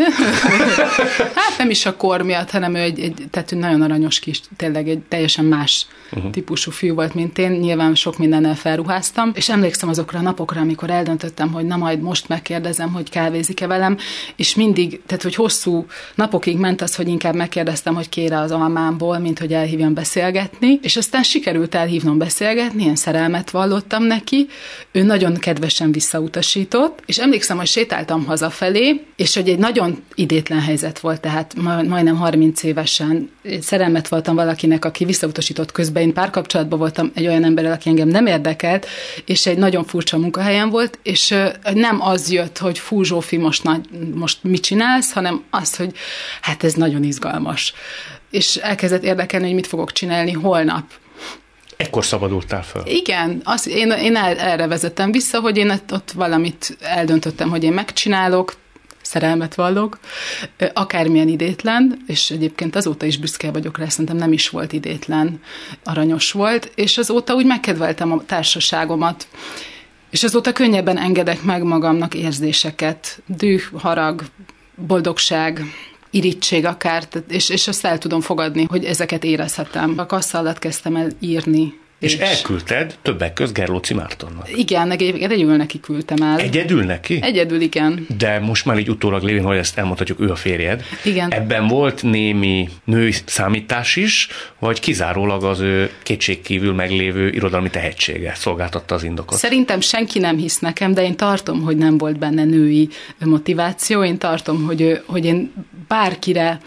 [1.36, 4.42] hát nem is a kor miatt, hanem ő egy, egy tehát ő nagyon aranyos kis,
[4.58, 6.32] tényleg egy teljesen más uh-huh.
[6.32, 7.52] típusú fiú volt, mint én.
[7.52, 12.28] Nyilván sok mindennel felruháztam, és emlékszem azokra a napokra, amikor eldöntöttem, hogy na majd most
[12.28, 13.98] megkérdezem, hogy kávézik-e velem,
[14.36, 19.18] és mindig, tehát hogy hosszú napokig ment az, hogy inkább megkérdeztem, hogy kére az almámból,
[19.18, 24.48] mint hogy elhívjam beszélgetni, és aztán sikerült elhívnom beszélgetni, ilyen szerelmet vallottam neki.
[24.92, 31.00] Ő nagyon kedvesen visszautasított, és emlékszem, hogy sétáltam hazafelé, és hogy egy nagyon idétlen helyzet
[31.00, 31.56] volt, tehát
[31.88, 33.30] majdnem 30 évesen
[33.62, 38.26] szerelmet voltam valakinek, aki visszautasított közben, én párkapcsolatban voltam egy olyan emberrel, aki engem nem
[38.26, 38.88] érdekelt,
[39.26, 41.36] és egy nagyon furcsa munkahelyen volt, és
[41.74, 45.96] nem az jött, hogy fú, Zsófi, most, nagy, most mit csinálsz, hanem az, hogy
[46.42, 47.74] hát ez nagyon izgalmas.
[48.32, 50.84] És elkezdett érdekelni, hogy mit fogok csinálni holnap
[51.78, 52.82] Ekkor szabadultál fel?
[52.86, 57.74] Igen, az, én, én el, erre vezettem vissza, hogy én ott valamit eldöntöttem, hogy én
[57.74, 58.54] megcsinálok,
[59.04, 60.00] szerelmet vallok,
[60.74, 65.40] akármilyen idétlen, és egyébként azóta is büszke vagyok rá, szerintem nem is volt idétlen,
[65.84, 69.28] aranyos volt, és azóta úgy megkedveltem a társaságomat,
[70.10, 74.22] és azóta könnyebben engedek meg magamnak érzéseket, düh, harag,
[74.76, 75.62] boldogság,
[76.10, 79.94] irítség akár, és, és azt el tudom fogadni, hogy ezeket érezhetem.
[79.98, 84.58] A kassa alatt kezdtem el írni és, és elküldted többek köz Gerlóci Mártonnak.
[84.58, 86.40] Igen, egyedül neki küldtem el.
[86.40, 87.20] Egyedül neki?
[87.22, 88.08] Egyedül, igen.
[88.18, 90.84] De most már így utólag lévén, hogy ezt elmondhatjuk, ő a férjed.
[91.04, 91.32] Igen.
[91.32, 94.28] Ebben volt némi női számítás is,
[94.60, 99.38] vagy kizárólag az ő kétségkívül meglévő irodalmi tehetsége szolgáltatta az indokot?
[99.38, 102.90] Szerintem senki nem hisz nekem, de én tartom, hogy nem volt benne női
[103.20, 104.04] motiváció.
[104.04, 105.54] Én tartom, hogy, hogy én
[105.88, 106.60] bárkire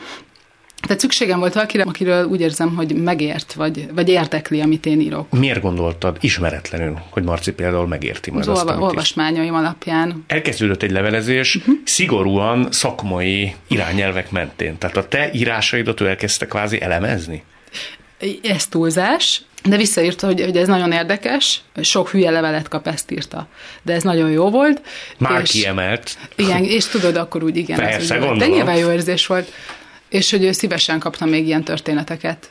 [0.86, 5.30] tehát szükségem volt valakire, akiről úgy érzem, hogy megért, vagy, vagy értekli, amit én írok.
[5.30, 10.24] Miért gondoltad ismeretlenül, hogy Marci például megérti majd Az azt, olva, olvasmányaim alapján.
[10.26, 11.74] Elkezdődött egy levelezés uh-huh.
[11.84, 14.78] szigorúan szakmai irányelvek mentén.
[14.78, 17.42] Tehát a te írásaidat ő elkezdte kvázi elemezni?
[18.42, 23.48] Ez túlzás, de visszaírta, hogy, hogy ez nagyon érdekes, sok hülye levelet kap, ezt írta.
[23.82, 24.80] De ez nagyon jó volt.
[25.18, 26.18] Már és, kiemelt.
[26.36, 27.78] Igen, és tudod, akkor úgy igen.
[27.78, 28.38] Persze, ez gondolom.
[28.38, 29.52] De nyilván jó érzés volt
[30.08, 32.50] és hogy ő szívesen kapna még ilyen történeteket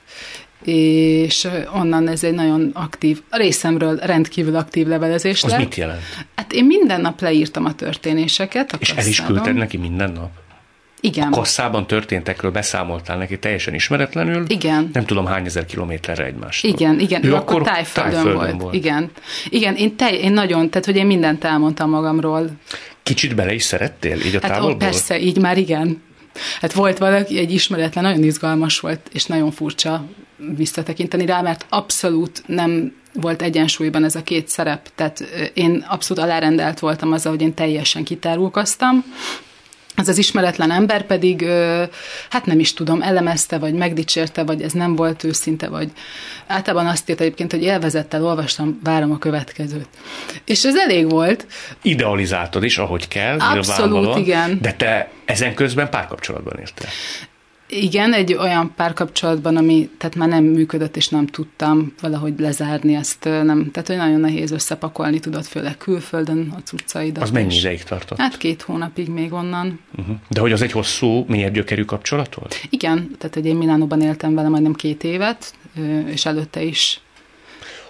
[0.65, 5.60] és onnan ez egy nagyon aktív, a részemről rendkívül aktív levelezés Az lett.
[5.60, 6.02] mit jelent?
[6.36, 8.72] Hát én minden nap leírtam a történéseket.
[8.72, 9.04] A és kasszában.
[9.04, 10.30] el is küldted neki minden nap?
[11.00, 11.28] Igen.
[11.28, 14.44] A kasszában történtekről beszámoltál neki teljesen ismeretlenül.
[14.48, 14.89] Igen.
[14.94, 16.65] Nem tudom hány ezer kilométerre egymást.
[16.65, 17.26] Igen, igen.
[17.26, 18.62] Ő, ő akkor tájföldön, tájföldön volt.
[18.62, 18.74] volt.
[18.74, 19.12] Igen.
[19.50, 22.50] Igen, én, tej, én nagyon, tehát hogy én mindent elmondtam magamról.
[23.04, 24.74] Kicsit bele is szerettél így a hát távolból?
[24.74, 26.02] Ó, persze, így már igen.
[26.62, 30.06] Hát volt valaki, egy ismeretlen, nagyon izgalmas volt, és nagyon furcsa
[30.56, 35.19] visszatekinteni rá, mert abszolút nem volt egyensúlyban ez a két szerep, tehát
[35.54, 39.04] én abszolút alárendelt voltam azzal, hogy én teljesen kitárulkoztam,
[39.95, 41.45] az az ismeretlen ember pedig,
[42.29, 45.91] hát nem is tudom, elemezte, vagy megdicsérte, vagy ez nem volt őszinte, vagy
[46.47, 49.88] általában azt írt egyébként, hogy élvezettel olvastam, várom a következőt.
[50.45, 51.47] És ez elég volt.
[51.81, 54.58] Idealizáltad is, ahogy kell, Abszolút, igen.
[54.62, 56.88] De te ezen közben párkapcsolatban értél.
[57.67, 63.23] Igen, egy olyan párkapcsolatban, ami tehát már nem működött, és nem tudtam valahogy lezárni ezt,
[63.23, 67.23] nem, tehát hogy nagyon nehéz összepakolni, tudod, főleg külföldön a cuccaidat.
[67.23, 68.17] Az mennyi ideig tartott?
[68.17, 69.80] Hát két hónapig még onnan.
[69.97, 70.15] Uh-huh.
[70.30, 72.62] De hogy az egy hosszú, mélyebb gyökerű kapcsolat volt?
[72.69, 75.54] Igen, tehát hogy én Milánóban éltem vele majdnem két évet,
[76.06, 76.99] és előtte is.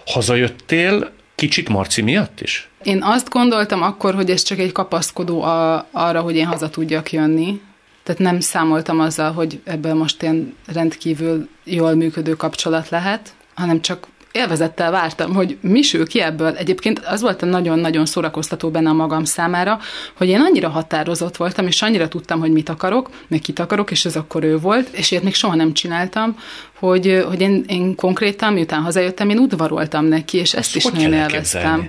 [0.06, 2.68] Hazajöttél kicsit Marci miatt is?
[2.82, 7.12] Én azt gondoltam akkor, hogy ez csak egy kapaszkodó a, arra, hogy én haza tudjak
[7.12, 7.60] jönni,
[8.06, 14.06] tehát nem számoltam azzal, hogy ebből most ilyen rendkívül jól működő kapcsolat lehet, hanem csak
[14.32, 16.56] élvezettel vártam, hogy mi sül ki ebből.
[16.56, 19.78] Egyébként az volt a nagyon-nagyon szórakoztató benne a magam számára,
[20.16, 24.04] hogy én annyira határozott voltam, és annyira tudtam, hogy mit akarok, meg kit akarok, és
[24.04, 26.36] ez akkor ő volt, és ilyet még soha nem csináltam,
[26.78, 31.12] hogy, hogy én, én konkrétan, miután hazajöttem, én udvaroltam neki, és ezt, ezt is nagyon
[31.12, 31.88] élveztem.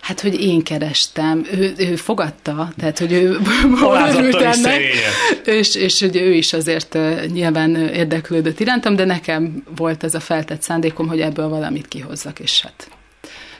[0.00, 3.38] Hát, hogy én kerestem, ő, ő fogadta, tehát, hogy ő
[4.14, 4.80] örült ennek,
[5.44, 6.98] és, és hogy ő is azért
[7.32, 12.62] nyilván érdeklődött irántam, de nekem volt ez a feltett szándékom, hogy ebből valamit kihozzak, és
[12.62, 12.88] hát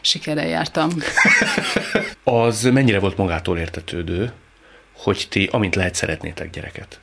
[0.01, 0.91] sikerrel jártam.
[2.25, 4.33] az mennyire volt magától értetődő,
[4.97, 6.99] hogy ti, amint lehet, szeretnétek gyereket?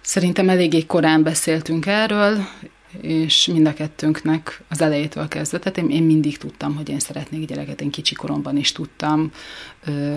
[0.00, 2.48] Szerintem eléggé korán beszéltünk erről,
[3.00, 7.46] és mind a kettőnknek az elejétől kezdve, tehát én, én mindig tudtam, hogy én szeretnék
[7.46, 9.32] gyereket, én kicsi koromban is tudtam,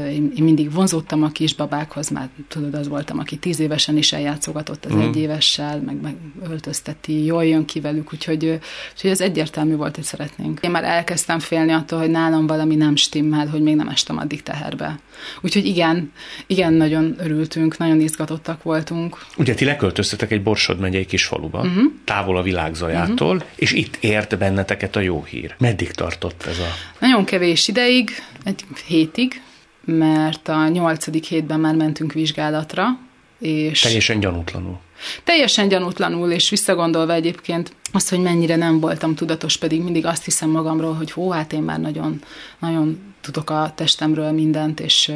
[0.09, 4.93] én, mindig vonzottam a kisbabákhoz, már tudod, az voltam, aki tíz évesen is eljátszogatott az
[4.93, 4.99] mm.
[4.99, 6.15] egy évessel, meg, meg
[6.49, 8.59] öltözteti, jól jön ki velük, úgyhogy,
[8.93, 10.59] úgyhogy ez egyértelmű volt, hogy szeretnénk.
[10.61, 14.43] Én már elkezdtem félni attól, hogy nálam valami nem stimmel, hogy még nem estem addig
[14.43, 14.99] teherbe.
[15.41, 16.11] Úgyhogy igen,
[16.47, 19.17] igen, nagyon örültünk, nagyon izgatottak voltunk.
[19.37, 21.83] Ugye ti leköltöztetek egy Borsod megyei kis faluba, uh-huh.
[22.03, 23.49] távol a világ zajától, uh-huh.
[23.55, 25.55] és itt ért benneteket a jó hír.
[25.57, 26.67] Meddig tartott ez a...
[26.99, 28.09] Nagyon kevés ideig,
[28.43, 29.41] egy hétig,
[29.85, 32.99] mert a nyolcadik hétben már mentünk vizsgálatra,
[33.39, 33.79] és...
[33.79, 34.79] Teljesen gyanútlanul.
[35.23, 40.49] Teljesen gyanútlanul, és visszagondolva egyébként azt, hogy mennyire nem voltam tudatos, pedig mindig azt hiszem
[40.49, 42.21] magamról, hogy hó, hát én már nagyon,
[42.59, 45.11] nagyon tudok a testemről mindent, és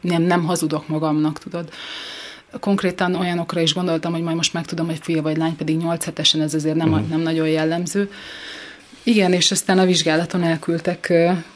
[0.00, 1.68] nem, nem hazudok magamnak, tudod.
[2.60, 6.40] Konkrétan olyanokra is gondoltam, hogy majd most megtudom, hogy fia vagy lány, pedig 8 hetesen
[6.40, 7.08] ez azért nem, uh-huh.
[7.08, 8.10] nem nagyon jellemző.
[9.02, 11.12] Igen, és aztán a vizsgálaton elküldtek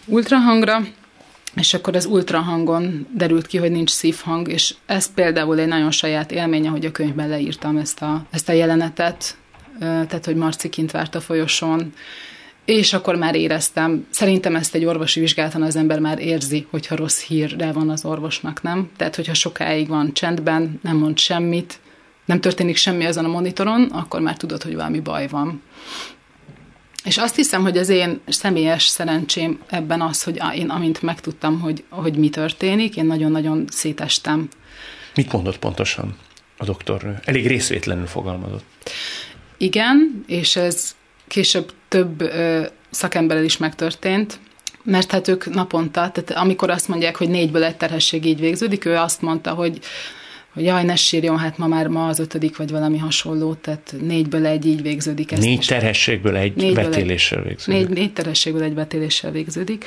[0.07, 0.83] ultrahangra,
[1.55, 6.33] és akkor az ultrahangon derült ki, hogy nincs szívhang, és ez például egy nagyon saját
[6.33, 9.37] élménye, hogy a könyvben leírtam ezt a, ezt a jelenetet,
[9.79, 11.93] tehát, hogy Marci kint várt a folyosón,
[12.65, 17.23] és akkor már éreztem, szerintem ezt egy orvosi vizsgálatan az ember már érzi, hogyha rossz
[17.23, 18.91] hírre van az orvosnak, nem?
[18.97, 21.81] Tehát, hogyha sokáig van csendben, nem mond semmit,
[22.25, 25.63] nem történik semmi azon a monitoron, akkor már tudod, hogy valami baj van.
[27.05, 31.85] És azt hiszem, hogy az én személyes szerencsém ebben az, hogy én amint megtudtam, hogy,
[31.89, 34.49] hogy mi történik, én nagyon-nagyon szétestem.
[35.15, 36.17] Mit mondott pontosan
[36.57, 37.19] a doktornő?
[37.25, 38.65] Elég részvétlenül fogalmazott.
[39.57, 40.95] Igen, és ez
[41.29, 44.39] később több ö, szakemberrel is megtörtént,
[44.83, 48.97] mert hát ők naponta, tehát amikor azt mondják, hogy négyből egy terhesség így végződik, ő
[48.97, 49.79] azt mondta, hogy
[50.53, 54.47] hogy jaj, ne sírjon, hát ma már ma az ötödik, vagy valami hasonló, tehát négyből
[54.47, 55.33] egy így végződik.
[55.33, 57.81] Ezt négy terhességből egy négyből vetéléssel egy, végződik.
[57.81, 59.85] Négy, négy terhességből egy vetéléssel végződik.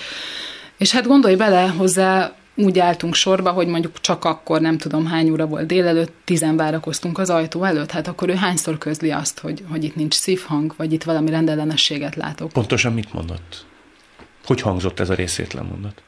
[0.78, 5.30] És hát gondolj bele hozzá, úgy álltunk sorba, hogy mondjuk csak akkor, nem tudom hány
[5.30, 9.64] óra volt délelőtt, tizen várakoztunk az ajtó előtt, hát akkor ő hányszor közli azt, hogy,
[9.70, 12.52] hogy itt nincs szívhang, vagy itt valami rendellenességet látok.
[12.52, 13.66] Pontosan mit mondott?
[14.46, 16.02] Hogy hangzott ez a részétlen mondat?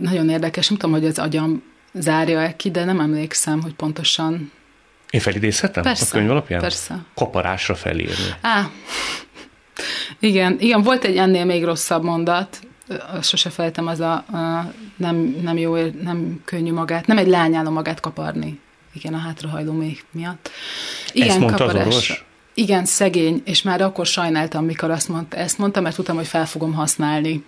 [0.00, 1.62] Nagyon érdekes, nem tudom, hogy az agyam
[1.92, 4.52] zárja-e ki, de nem emlékszem, hogy pontosan...
[5.10, 6.60] Én felidézhetem persze, a könyv alapján?
[6.60, 6.98] Persze.
[7.14, 8.34] Kaparásra felírni.
[8.40, 8.70] Á,
[10.18, 12.60] igen, igen, volt egy ennél még rosszabb mondat,
[13.22, 18.00] sose felejtem, az a, a nem, nem jó, nem könnyű magát, nem egy lányáló magát
[18.00, 18.60] kaparni.
[18.92, 20.50] Igen, a hátrahajló még miatt.
[21.12, 21.86] Igen, ezt mondta kaparás.
[21.86, 22.24] az orvos?
[22.54, 26.46] Igen, szegény, és már akkor sajnáltam, mikor azt mondta, ezt mondta, mert tudtam, hogy fel
[26.46, 27.44] fogom használni.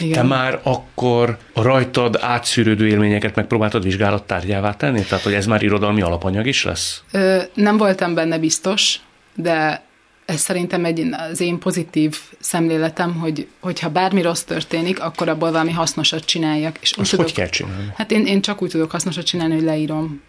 [0.00, 0.12] Igen.
[0.12, 5.02] Te már akkor a rajtad átszűrődő élményeket megpróbáltad vizsgálattárgyává tenni?
[5.02, 7.02] Tehát, hogy ez már irodalmi alapanyag is lesz?
[7.12, 9.00] Ö, nem voltam benne biztos,
[9.34, 9.82] de
[10.24, 15.72] ez szerintem egy, az én pozitív szemléletem, hogy hogyha bármi rossz történik, akkor abból valami
[15.72, 16.78] hasznosat csináljak.
[16.80, 17.92] És Azt tudok, hogy kell csinálni?
[17.96, 20.22] Hát én, én csak úgy tudok hasznosat csinálni, hogy leírom.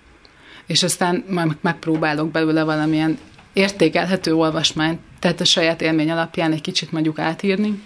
[0.65, 3.17] És aztán majd megpróbálok belőle valamilyen
[3.53, 7.81] értékelhető olvasmányt, tehát a saját élmény alapján egy kicsit mondjuk átírni,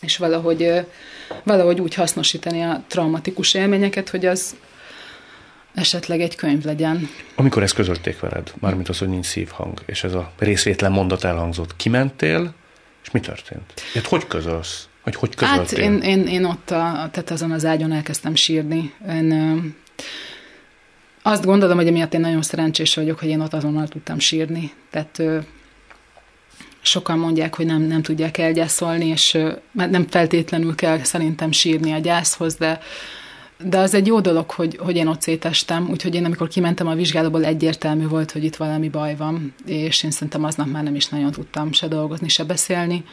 [0.00, 0.86] és valahogy,
[1.42, 4.56] valahogy úgy hasznosítani a traumatikus élményeket, hogy az
[5.74, 7.08] esetleg egy könyv legyen.
[7.34, 11.76] Amikor ezt közölték veled, mármint az, hogy nincs szívhang, és ez a részvétlen mondat elhangzott,
[11.76, 12.54] kimentél,
[13.02, 13.82] és mi történt?
[13.94, 14.88] Hát hogy közölsz?
[15.02, 15.82] Hogy hogy közöltél?
[15.82, 18.92] Hát én, én, én ott a, tehát azon az ágyon elkezdtem sírni.
[19.08, 19.74] Én,
[21.22, 24.72] azt gondolom, hogy emiatt én nagyon szerencsés vagyok, hogy én ott azonnal tudtam sírni.
[24.90, 25.22] Tehát
[26.86, 29.38] sokan mondják, hogy nem, nem tudják elgyászolni, és
[29.72, 32.80] mert nem feltétlenül kell szerintem sírni a gyászhoz, de,
[33.64, 36.94] de az egy jó dolog, hogy, hogy én ott szétestem, úgyhogy én amikor kimentem a
[36.94, 41.08] vizsgálatból egyértelmű volt, hogy itt valami baj van, és én szerintem aznap már nem is
[41.08, 43.04] nagyon tudtam se dolgozni, se beszélni,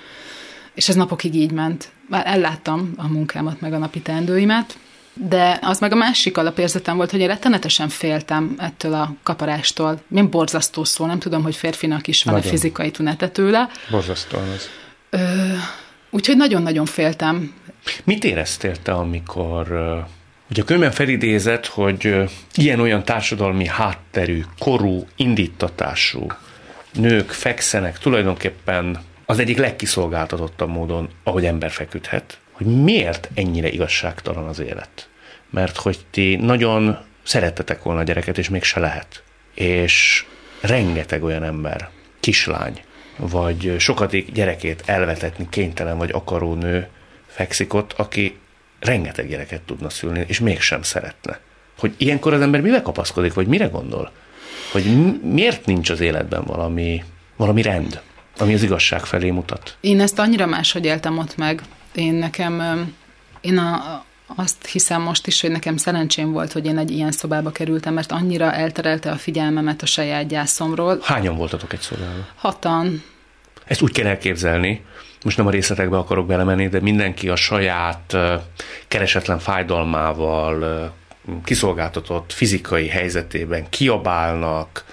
[0.73, 1.91] és ez napokig így ment.
[2.09, 4.77] Már elláttam a munkámat, meg a napi teendőimet,
[5.13, 10.01] de az meg a másik alapérzetem volt, hogy én rettenetesen féltem ettől a kaparástól.
[10.07, 13.69] Milyen borzasztó szó, nem tudom, hogy férfinak is van a fizikai tünete tőle.
[13.89, 14.69] Borzasztó az.
[16.09, 17.53] úgyhogy nagyon-nagyon féltem.
[18.03, 19.67] Mit éreztél te, amikor
[20.49, 22.15] Ugye a könyvben felidézett, hogy
[22.53, 26.27] ilyen-olyan társadalmi hátterű, korú, indítatású
[26.93, 34.59] nők fekszenek tulajdonképpen az egyik legkiszolgáltatottabb módon, ahogy ember feküdhet, hogy miért ennyire igazságtalan az
[34.59, 35.09] élet.
[35.49, 39.23] Mert hogy ti nagyon szerettetek volna a gyereket, és mégse lehet.
[39.53, 40.25] És
[40.61, 41.89] rengeteg olyan ember,
[42.19, 42.81] kislány,
[43.17, 46.87] vagy sokadik gyerekét elvetetni kénytelen vagy akaró nő
[47.27, 48.37] fekszik ott, aki
[48.79, 51.39] rengeteg gyereket tudna szülni, és mégsem szeretne.
[51.79, 54.11] Hogy ilyenkor az ember mivel kapaszkodik, vagy mire gondol?
[54.71, 54.83] Hogy
[55.21, 57.03] miért nincs az életben valami,
[57.35, 58.01] valami rend,
[58.37, 59.77] ami az igazság felé mutat?
[59.81, 61.61] Én ezt annyira máshogy éltem ott meg.
[61.93, 62.85] Én nekem,
[63.41, 64.03] én a,
[64.35, 68.11] azt hiszem most is, hogy nekem szerencsém volt, hogy én egy ilyen szobába kerültem, mert
[68.11, 70.99] annyira elterelte a figyelmemet a saját gyászomról.
[71.01, 72.27] Hányan voltatok egy szobában?
[72.35, 73.03] Hatan.
[73.65, 74.81] Ezt úgy kell elképzelni,
[75.23, 78.17] most nem a részletekbe akarok belemenni, de mindenki a saját
[78.87, 80.91] keresetlen fájdalmával,
[81.43, 84.85] kiszolgáltatott fizikai helyzetében kiabálnak,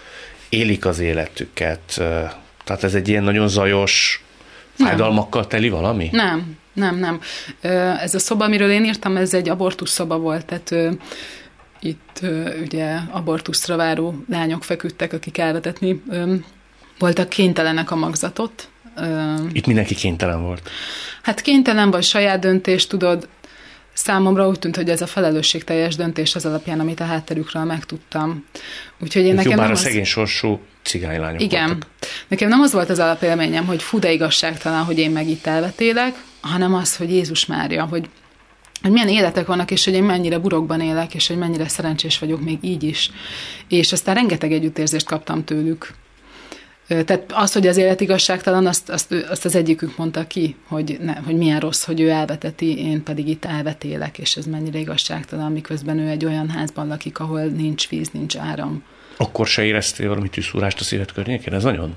[0.48, 1.80] élik az életüket.
[2.64, 4.24] Tehát ez egy ilyen nagyon zajos,
[4.72, 6.09] fájdalmakkal teli valami?
[6.12, 7.20] Nem, nem, nem.
[8.00, 10.96] Ez a szoba, amiről én írtam, ez egy abortusz szoba volt, tehát
[11.80, 12.20] itt
[12.60, 16.02] ugye abortuszra váró lányok feküdtek, akik elvetetni
[16.98, 18.68] voltak kénytelenek a magzatot,
[19.52, 20.70] itt mindenki kénytelen volt.
[21.22, 23.28] Hát kénytelen vagy saját döntés, tudod,
[23.92, 28.44] számomra úgy tűnt, hogy ez a felelősségteljes döntés az alapján, amit a hátterükről megtudtam.
[29.00, 30.08] Úgyhogy én nekem bár nem a szegény az...
[30.08, 31.66] sorsú cigánylányok Igen.
[31.66, 31.88] Voltak.
[32.28, 36.14] Nekem nem az volt az alapélményem, hogy fú, de igazságtalan, hogy én meg itt elvetélek,
[36.41, 38.09] hanem az, hogy Jézus Mária, hogy
[38.82, 42.41] hogy milyen életek vannak, és hogy én mennyire burokban élek, és hogy mennyire szerencsés vagyok
[42.41, 43.11] még így is.
[43.68, 45.95] És aztán rengeteg együttérzést kaptam tőlük
[46.91, 51.14] Tehát az, hogy az élet igazságtalan, azt, azt, azt az egyikük mondta ki, hogy, ne,
[51.14, 55.99] hogy milyen rossz, hogy ő elveteti, én pedig itt elvetélek, és ez mennyire igazságtalan, miközben
[55.99, 58.82] ő egy olyan házban lakik, ahol nincs víz, nincs áram.
[59.16, 61.55] Akkor se éreztél valami tűszúrást a szívet környékén?
[61.55, 61.95] Ez nagyon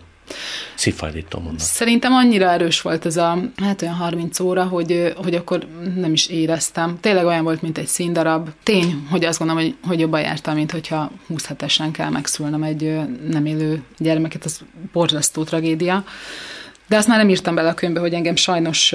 [0.76, 1.60] szívfájdító mondat.
[1.60, 6.28] Szerintem annyira erős volt ez a, hát olyan 30 óra, hogy, hogy akkor nem is
[6.28, 6.98] éreztem.
[7.00, 8.50] Tényleg olyan volt, mint egy színdarab.
[8.64, 13.00] Tény, hogy azt gondolom, hogy, hogy jobban jártam, mint hogyha 20 hetesen kell megszülnem egy
[13.30, 14.60] nem élő gyermeket, ez
[14.94, 16.04] borzasztó tragédia.
[16.88, 18.90] De azt már nem írtam bele a könyvbe, hogy engem sajnos,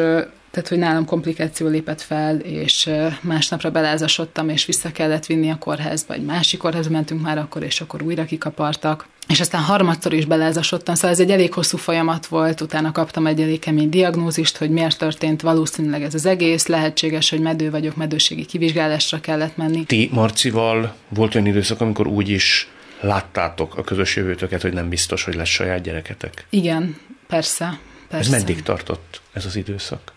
[0.51, 6.15] tehát hogy nálam komplikáció lépett fel, és másnapra belázasodtam, és vissza kellett vinni a kórházba,
[6.15, 9.07] egy másik kórházba mentünk már akkor, és akkor újra kikapartak.
[9.29, 13.41] És aztán harmadszor is belázasodtam, szóval ez egy elég hosszú folyamat volt, utána kaptam egy
[13.41, 18.45] elég kemény diagnózist, hogy miért történt valószínűleg ez az egész, lehetséges, hogy medő vagyok, medőségi
[18.45, 19.85] kivizsgálásra kellett menni.
[19.85, 22.69] Ti Marcival volt olyan időszak, amikor úgy is
[23.01, 26.47] láttátok a közös jövőtöket, hogy nem biztos, hogy lesz saját gyereketek?
[26.51, 27.79] Igen, persze.
[28.09, 28.35] persze.
[28.35, 30.13] Ez meddig tartott ez az időszak?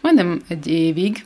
[0.00, 1.24] Majdnem egy évig.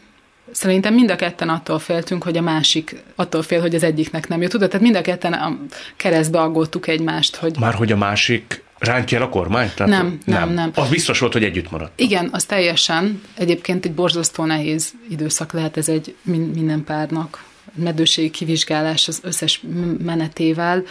[0.51, 4.43] Szerintem mind a ketten attól féltünk, hogy a másik attól fél, hogy az egyiknek nem
[4.43, 4.51] jut.
[4.51, 5.59] Tudod, tehát mind a ketten a
[5.97, 7.57] keresztbe aggódtuk egymást, hogy...
[7.59, 9.75] Már hogy a másik rántja el a kormányt?
[9.75, 10.71] Tehát nem, nem, nem, nem.
[10.75, 12.01] Az biztos volt, hogy együtt maradt.
[12.01, 13.23] Igen, az teljesen.
[13.35, 16.15] Egyébként egy borzasztó nehéz időszak lehet ez egy
[16.55, 17.45] minden párnak.
[17.75, 19.63] Medőségi kivizsgálás az összes
[20.05, 20.83] menetével,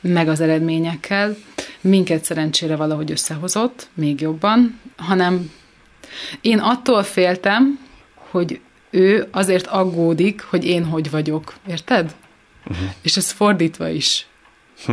[0.00, 1.36] meg az eredményekkel.
[1.80, 5.50] Minket szerencsére valahogy összehozott, még jobban, hanem
[6.40, 7.78] én attól féltem,
[8.30, 8.60] hogy
[8.94, 11.54] ő azért aggódik, hogy én hogy vagyok.
[11.68, 12.14] Érted?
[12.66, 12.86] Uh-huh.
[13.02, 14.26] És ez fordítva is.
[14.86, 14.92] Hm.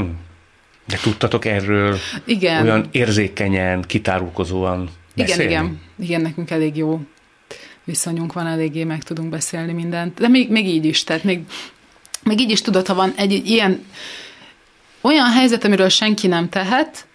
[0.88, 2.64] De tudtatok erről igen.
[2.64, 5.44] olyan érzékenyen, kitárulkozóan beszélni?
[5.44, 5.82] Igen, igen.
[6.00, 7.00] Igen, nekünk elég jó
[7.84, 10.20] viszonyunk van, eléggé meg tudunk beszélni mindent.
[10.20, 11.40] De még, még így is, tehát még,
[12.24, 13.86] még így is tudod, ha van egy, egy ilyen
[15.02, 17.08] olyan helyzet, amiről senki nem tehet,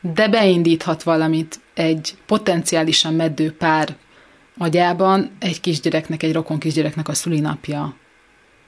[0.00, 3.96] de beindíthat valamit egy potenciálisan meddő pár
[4.58, 7.94] agyában egy kisgyereknek, egy rokon kisgyereknek a szülinapja,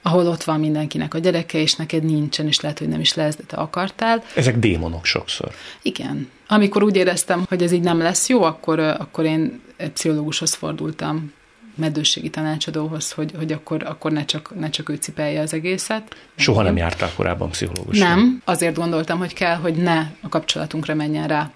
[0.02, 3.36] ahol ott van mindenkinek a gyereke, és neked nincsen, és lehet, hogy nem is lesz,
[3.36, 4.22] de te akartál.
[4.34, 5.50] Ezek démonok sokszor.
[5.82, 6.28] Igen.
[6.48, 11.32] Amikor úgy éreztem, hogy ez így nem lesz jó, akkor, akkor én egy pszichológushoz fordultam,
[11.74, 16.16] meddőségi tanácsadóhoz, hogy, hogy akkor, akkor ne, csak, ne csak ő cipelje az egészet.
[16.36, 17.98] Soha nem jártál korábban pszichológus?
[17.98, 21.50] Nem, azért gondoltam, hogy kell, hogy ne a kapcsolatunkra menjen rá.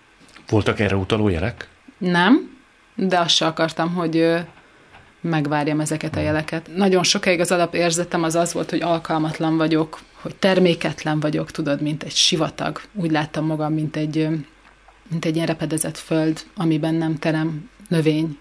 [0.48, 1.68] Voltak erre utaló jelek?
[1.98, 2.49] Nem,
[3.08, 4.36] de azt se akartam, hogy
[5.20, 6.70] megvárjam ezeket a jeleket.
[6.76, 12.02] Nagyon sokáig az alapérzetem az az volt, hogy alkalmatlan vagyok, hogy terméketlen vagyok, tudod, mint
[12.02, 12.80] egy sivatag.
[12.94, 14.28] Úgy láttam magam, mint egy,
[15.10, 18.38] mint egy ilyen repedezett föld, amiben nem terem növény.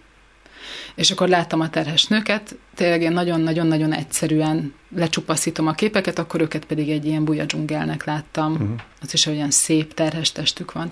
[0.96, 6.66] És akkor láttam a terhes nőket, tényleg én nagyon-nagyon-nagyon egyszerűen lecsupaszítom a képeket, akkor őket
[6.66, 8.52] pedig egy ilyen buja dzsungelnek láttam.
[8.52, 8.70] Uh-huh.
[9.02, 10.92] Az is olyan szép terhes testük van.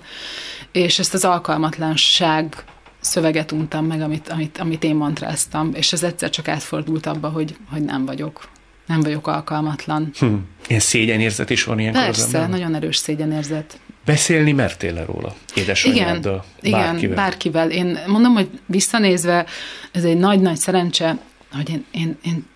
[0.72, 2.64] És ezt az alkalmatlanság
[3.00, 7.56] szöveget untam meg, amit, amit, amit én mantráztam, és ez egyszer csak átfordult abba, hogy,
[7.70, 8.48] hogy nem vagyok.
[8.86, 10.10] Nem vagyok alkalmatlan.
[10.18, 10.34] Hm.
[10.66, 13.80] Ilyen szégyenérzet is van ilyenkor Persze, nagyon erős szégyenérzet.
[14.04, 15.34] Beszélni mertél -e róla?
[15.54, 16.44] Édesanyáddal?
[16.60, 17.02] Igen, bárkivel.
[17.02, 17.70] igen, bárkivel.
[17.70, 19.46] Én mondom, hogy visszanézve,
[19.92, 21.18] ez egy nagy-nagy szerencse,
[21.52, 22.46] hogy én, én, én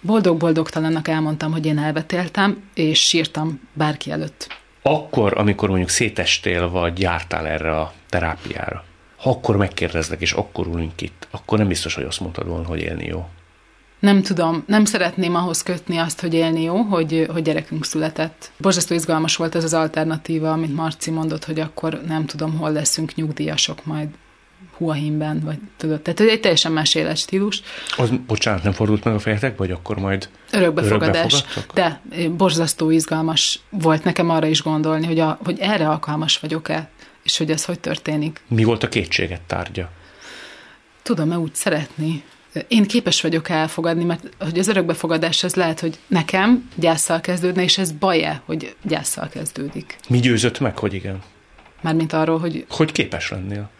[0.00, 4.46] boldog-boldogtalannak elmondtam, hogy én elvetéltem, és sírtam bárki előtt.
[4.82, 8.84] Akkor, amikor mondjuk szétestél, vagy jártál erre a terápiára,
[9.26, 12.80] ha akkor megkérdezlek, és akkor ülünk itt, akkor nem biztos, hogy azt mondtad volna, hogy
[12.80, 13.28] élni jó.
[13.98, 18.50] Nem tudom, nem szeretném ahhoz kötni azt, hogy élni jó, hogy, hogy gyerekünk született.
[18.58, 23.14] Borzasztó izgalmas volt ez az alternatíva, amit Marci mondott, hogy akkor nem tudom, hol leszünk
[23.14, 24.08] nyugdíjasok majd
[24.76, 27.62] Huahimben, vagy tudod, tehát egy teljesen más életstílus.
[27.96, 31.44] Az, bocsánat, nem fordult meg a fejetek, vagy akkor majd örökbefogadás.
[31.74, 32.00] De
[32.36, 36.90] borzasztó izgalmas volt nekem arra is gondolni, hogy, a, hogy erre alkalmas vagyok-e,
[37.26, 38.40] és hogy ez hogy történik.
[38.48, 39.90] Mi volt a kétséget tárgya?
[41.02, 42.22] Tudom-e úgy szeretni?
[42.68, 47.78] Én képes vagyok elfogadni, mert hogy az örökbefogadás az lehet, hogy nekem gyászsal kezdődne, és
[47.78, 49.96] ez baj hogy gyászsal kezdődik.
[50.08, 51.22] Mi győzött meg, hogy igen?
[51.80, 52.64] Mármint arról, hogy...
[52.68, 53.70] Hogy képes lennél?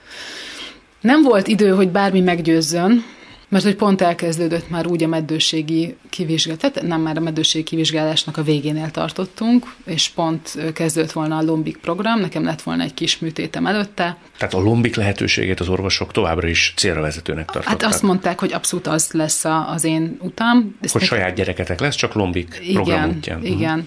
[1.00, 3.04] Nem volt idő, hogy bármi meggyőzzön,
[3.48, 8.36] mert hogy pont elkezdődött már úgy a meddőségi kivizsgálás, tehát nem már a meddőségi kivizsgálásnak
[8.36, 13.18] a végénél tartottunk, és pont kezdődött volna a lombik program, nekem lett volna egy kis
[13.18, 14.16] műtétem előtte.
[14.38, 17.80] Tehát a lombik lehetőségét az orvosok továbbra is célra vezetőnek tartották.
[17.80, 20.76] Hát azt mondták, hogy abszolút az lesz a, az én utam.
[20.80, 21.18] Ezt hogy nekem...
[21.18, 23.44] saját gyereketek lesz, csak lombik igen, program útján.
[23.44, 23.84] Igen, uh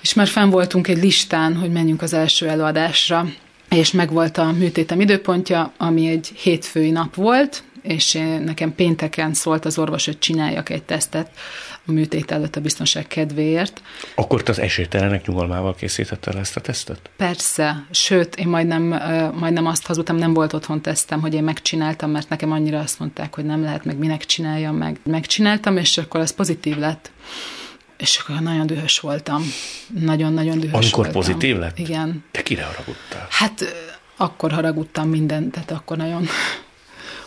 [0.00, 3.26] És már fenn voltunk egy listán, hogy menjünk az első előadásra,
[3.70, 8.12] és megvolt a műtétem időpontja, ami egy hétfői nap volt, és
[8.44, 11.30] nekem pénteken szólt az orvos, hogy csináljak egy tesztet,
[11.86, 13.82] a műtét előtt a biztonság kedvéért.
[14.14, 17.10] Akkor te az esélytelenek nyugalmával készítetted el ezt a tesztet?
[17.16, 18.82] Persze, sőt, én majdnem,
[19.38, 23.34] majdnem azt hazudtam, nem volt otthon tesztem, hogy én megcsináltam, mert nekem annyira azt mondták,
[23.34, 24.98] hogy nem lehet, meg minek csináljam meg.
[25.04, 27.10] Megcsináltam, és akkor az pozitív lett.
[27.96, 29.42] És akkor nagyon dühös voltam.
[30.00, 31.22] Nagyon-nagyon dühös Amikor voltam.
[31.22, 31.78] pozitív lett?
[31.78, 32.24] Igen.
[32.30, 33.26] Te kire haragudtál?
[33.30, 33.64] Hát
[34.16, 36.26] akkor haragudtam mindent, tehát akkor nagyon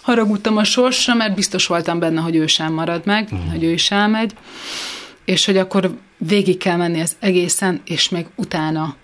[0.07, 3.51] haragudtam a sorsra, mert biztos voltam benne, hogy ő sem marad meg, uh-huh.
[3.51, 4.33] hogy ő is elmegy,
[5.25, 8.95] és hogy akkor végig kell menni az egészen, és még utána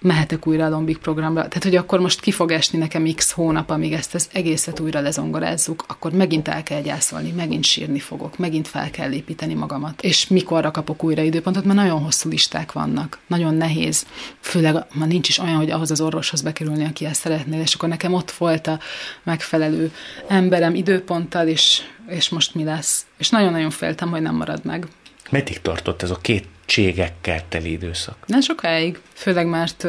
[0.00, 1.48] mehetek újra a Lombik programra.
[1.48, 5.00] Tehát, hogy akkor most ki fog esni nekem x hónap, amíg ezt az egészet újra
[5.00, 10.02] lezongorázzuk, akkor megint el kell gyászolni, megint sírni fogok, megint fel kell építeni magamat.
[10.02, 13.18] És mikorra kapok újra időpontot, mert nagyon hosszú listák vannak.
[13.26, 14.06] Nagyon nehéz.
[14.40, 17.88] Főleg, ma nincs is olyan, hogy ahhoz az orvoshoz bekerülni, aki ezt szeretnél, és akkor
[17.88, 18.78] nekem ott volt a
[19.22, 19.92] megfelelő
[20.28, 23.06] emberem időponttal, és, és most mi lesz.
[23.18, 24.86] És nagyon-nagyon féltem, hogy nem marad meg.
[25.30, 28.16] Meddig tartott ez a két kétségekkel teli időszak?
[28.26, 29.86] Nem sokáig, főleg mert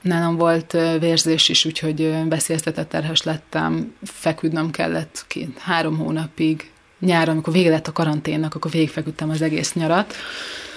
[0.00, 6.70] nálam volt vérzés is, úgyhogy veszélyeztetett terhes lettem, feküdnöm kellett két, három hónapig.
[7.00, 10.14] Nyáron, amikor vége lett a karanténnak, akkor végigfeküdtem az egész nyarat.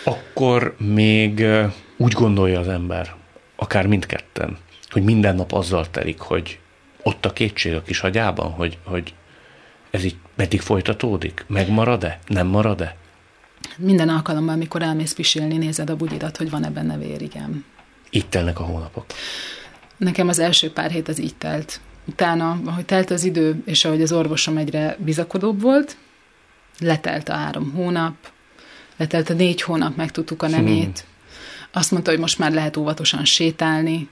[0.04, 1.46] Akkor még
[1.98, 3.16] úgy gondolja az ember,
[3.56, 4.58] akár mindketten,
[4.90, 6.60] hogy minden nap azzal telik, hogy
[7.04, 9.14] ott a kétség a kis agyában, hogy, hogy
[9.92, 11.46] ez így meddig folytatódik?
[11.48, 12.20] Megmarad-e?
[12.28, 12.96] Nem marad-e?
[13.78, 17.66] Minden alkalommal, amikor elmész pisilni, nézed a bugyidat, hogy van-e benne vér, igen.
[18.10, 19.06] Itt telnek a hónapok.
[19.98, 21.80] Nekem az első pár hét az így telt.
[22.06, 25.98] Utána, ahogy telt az idő, és ahogy az orvosom egyre bizakodóbb volt,
[26.80, 28.16] letelt a három hónap,
[28.98, 31.06] letelt a négy hónap, megtudtuk a nemét.
[31.72, 34.10] Azt mondta, hogy most már lehet óvatosan sétálni.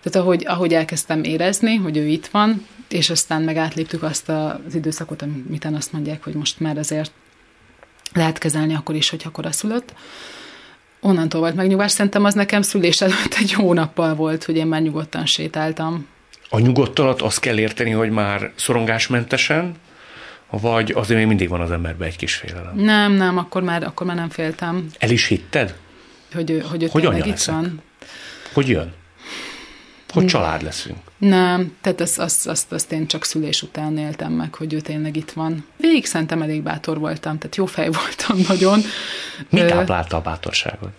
[0.00, 4.74] Tehát ahogy, ahogy elkezdtem érezni, hogy ő itt van, és aztán meg átléptük azt az
[4.74, 7.12] időszakot, amit azt mondják, hogy most már azért
[8.16, 9.92] lehet kezelni akkor is, hogyha koraszülött.
[11.00, 15.26] Onnantól volt megnyugvás, szerintem az nekem szülés előtt egy hónappal volt, hogy én már nyugodtan
[15.26, 16.06] sétáltam.
[16.48, 19.74] A nyugodt alatt azt kell érteni, hogy már szorongásmentesen,
[20.50, 22.76] vagy azért még mindig van az emberben egy kis félelem?
[22.76, 24.86] Nem, nem, akkor már, akkor már nem féltem.
[24.98, 25.74] El is hitted?
[26.34, 27.82] Hogy, hogy, hogy Hogy anya itt van.
[28.52, 28.92] Hogy jön?
[30.14, 30.98] Hogy család leszünk?
[31.18, 35.16] Nem, tehát azt, azt, azt, azt én csak szülés után éltem meg, hogy ő tényleg
[35.16, 35.66] itt van.
[35.76, 38.80] Végig szerintem elég bátor voltam, tehát jó fej voltam nagyon.
[39.48, 40.90] Mi táplálta a bátorságot?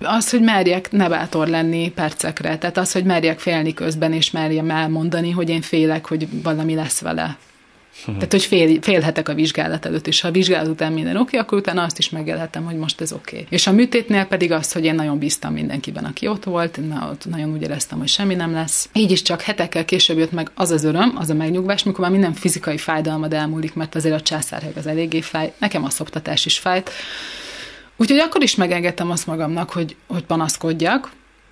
[0.00, 4.70] Az, hogy merjek ne bátor lenni percekre, tehát az, hogy merjek félni közben, és merjem
[4.70, 7.36] elmondani, hogy én félek, hogy valami lesz vele.
[8.04, 11.40] Tehát, hogy fél, félhetek a vizsgálat előtt, és ha a vizsgálat után minden oké, okay,
[11.40, 13.36] akkor utána azt is megélhetem, hogy most ez oké.
[13.36, 13.46] Okay.
[13.50, 17.26] És a műtétnél pedig az, hogy én nagyon bíztam mindenkiben, aki ott volt, na, ott
[17.26, 18.88] nagyon úgy éreztem, hogy semmi nem lesz.
[18.92, 22.10] Így is csak hetekkel később jött meg az az öröm, az a megnyugvás, mikor már
[22.10, 26.58] minden fizikai fájdalmad elmúlik, mert azért a császárheg az eléggé fáj, nekem a szoptatás is
[26.58, 26.90] fájt.
[27.96, 31.10] Úgyhogy akkor is megengedtem azt magamnak, hogy, hogy panaszkodjak,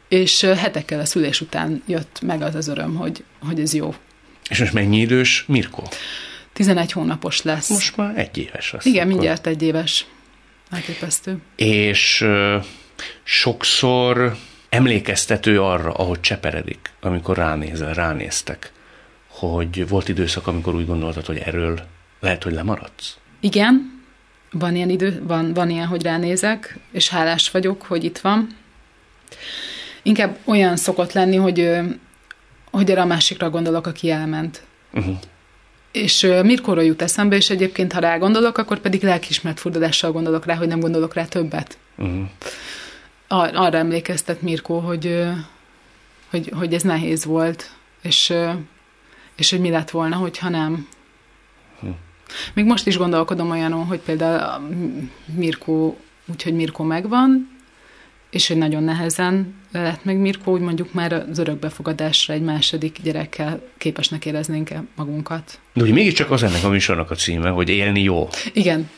[0.08, 3.94] és hetekkel a szülés után jött meg az az öröm, hogy, hogy ez jó.
[4.48, 5.82] És most mennyi idős Mirko?
[6.56, 7.68] 11 hónapos lesz.
[7.68, 8.84] Most már egy éves lesz.
[8.84, 9.12] Igen, akkor.
[9.12, 10.06] mindjárt egy éves.
[10.70, 11.38] Elképesztő.
[11.56, 12.58] És ö,
[13.22, 14.36] sokszor
[14.68, 18.72] emlékeztető arra, ahogy cseperedik, amikor ránézel, ránéztek,
[19.28, 21.80] hogy volt időszak, amikor úgy gondoltad, hogy erről
[22.20, 23.16] lehet, hogy lemaradsz?
[23.40, 24.02] Igen,
[24.50, 28.56] van ilyen idő, van, van ilyen, hogy ránézek, és hálás vagyok, hogy itt van.
[30.02, 31.70] Inkább olyan szokott lenni, hogy,
[32.70, 34.62] hogy erre a másikra gondolok, aki elment.
[34.92, 35.16] Uh-huh.
[35.96, 40.54] És Mirkóra jut eszembe, és egyébként, ha rá gondolok, akkor pedig lelkismert furdalással gondolok rá,
[40.54, 41.78] hogy nem gondolok rá többet.
[41.96, 42.28] Uh-huh.
[43.28, 45.24] Ar- arra emlékeztet Mirkó, hogy,
[46.30, 47.70] hogy, hogy ez nehéz volt,
[48.02, 48.32] és,
[49.36, 50.88] és hogy mi lett volna, hogyha nem.
[52.54, 54.62] Még most is gondolkodom olyanon, hogy például a
[55.34, 57.55] Mirkó, úgyhogy Mirkó megvan,
[58.30, 63.62] és hogy nagyon nehezen lett meg Mirkó, úgy mondjuk már az örökbefogadásra egy második gyerekkel
[63.78, 65.58] képesnek éreznénk magunkat.
[65.72, 68.28] De ugye mégiscsak az ennek a műsornak a címe, hogy élni jó.
[68.52, 68.88] Igen,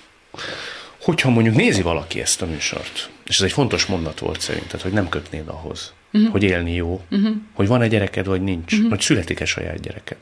[1.03, 4.93] Hogyha mondjuk nézi valaki ezt a műsort, és ez egy fontos mondat volt szerinted, hogy
[4.93, 6.31] nem kötnéd ahhoz, uh-huh.
[6.31, 7.37] hogy élni jó, uh-huh.
[7.55, 8.89] hogy van-e gyereked, vagy nincs, uh-huh.
[8.89, 10.16] hogy születik-e saját gyereked.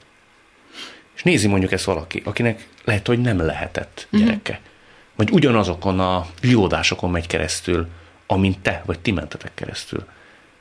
[1.17, 4.53] És nézi mondjuk ezt valaki, akinek lehet, hogy nem lehetett gyereke.
[4.53, 4.67] Uh-huh.
[5.17, 7.89] Vagy ugyanazokon a vívódásokon megy keresztül,
[8.27, 10.05] amint te, vagy ti mentetek keresztül.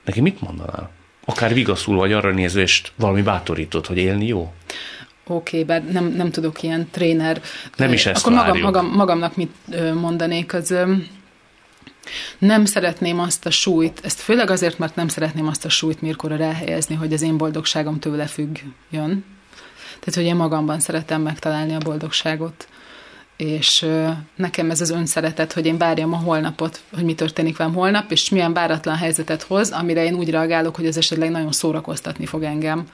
[0.06, 0.92] Neki mit mondanál?
[1.26, 4.54] Akár vigaszul, vagy arra nézve, és valami bátorított, hogy élni jó?
[5.28, 7.42] oké, okay, bár nem, nem tudok ilyen tréner.
[7.76, 9.54] Nem is ezt Akkor magam, magam, magamnak mit
[9.94, 10.76] mondanék, az
[12.38, 16.36] nem szeretném azt a súlyt, ezt főleg azért, mert nem szeretném azt a súlyt Mirkóra
[16.36, 19.26] ráhelyezni, hogy az én boldogságom tőle függjön.
[20.00, 22.68] Tehát, hogy én magamban szeretem megtalálni a boldogságot.
[23.38, 23.86] És
[24.36, 28.30] nekem ez az önszeretet, hogy én várjam a holnapot, hogy mi történik velem holnap, és
[28.30, 32.88] milyen váratlan helyzetet hoz, amire én úgy reagálok, hogy ez esetleg nagyon szórakoztatni fog engem.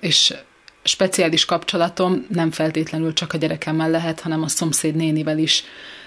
[0.00, 0.34] És
[0.82, 5.64] speciális kapcsolatom nem feltétlenül csak a gyerekemmel lehet, hanem a szomszéd nénivel is,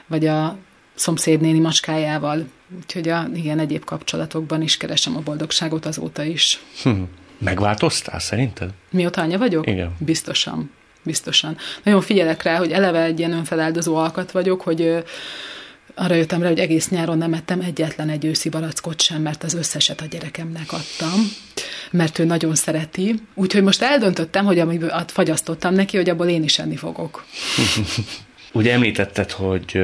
[0.07, 0.57] vagy a
[0.95, 2.45] szomszéd néni macskájával.
[2.77, 6.59] Úgyhogy a igen, egyéb kapcsolatokban is keresem a boldogságot azóta is.
[6.83, 7.01] Hm.
[7.37, 8.69] Megváltoztál szerinted?
[8.89, 9.67] Mióta anya vagyok?
[9.67, 9.95] Igen.
[9.99, 10.71] Biztosan.
[11.03, 11.57] Biztosan.
[11.83, 15.03] Nagyon figyelek rá, hogy eleve egy ilyen önfeláldozó alkat vagyok, hogy
[15.95, 19.53] arra jöttem rá, hogy egész nyáron nem ettem egyetlen egy őszi barackot sem, mert az
[19.53, 21.31] összeset a gyerekemnek adtam,
[21.91, 23.15] mert ő nagyon szereti.
[23.33, 27.25] Úgyhogy most eldöntöttem, hogy amiből fagyasztottam neki, hogy abból én is enni fogok.
[28.51, 29.81] Ugye említetted, hogy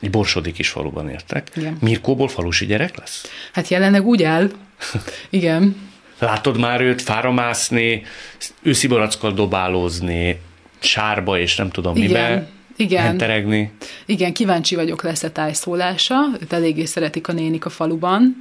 [0.00, 1.50] egy borsodi kis faluban értek.
[1.54, 1.76] Igen.
[1.80, 3.30] Mirkóból falusi gyerek lesz?
[3.52, 4.50] Hát jelenleg úgy áll.
[5.30, 5.76] Igen.
[6.18, 8.02] Látod már őt fára mászni,
[8.62, 10.40] őszi barackkal dobálózni,
[10.84, 12.08] sárba és nem tudom Igen.
[12.08, 13.02] mibe Igen.
[13.02, 13.72] henteregni.
[14.06, 16.16] Igen, kíváncsi vagyok lesz a tájszólása.
[16.40, 18.36] Őt eléggé szeretik a nénik a faluban.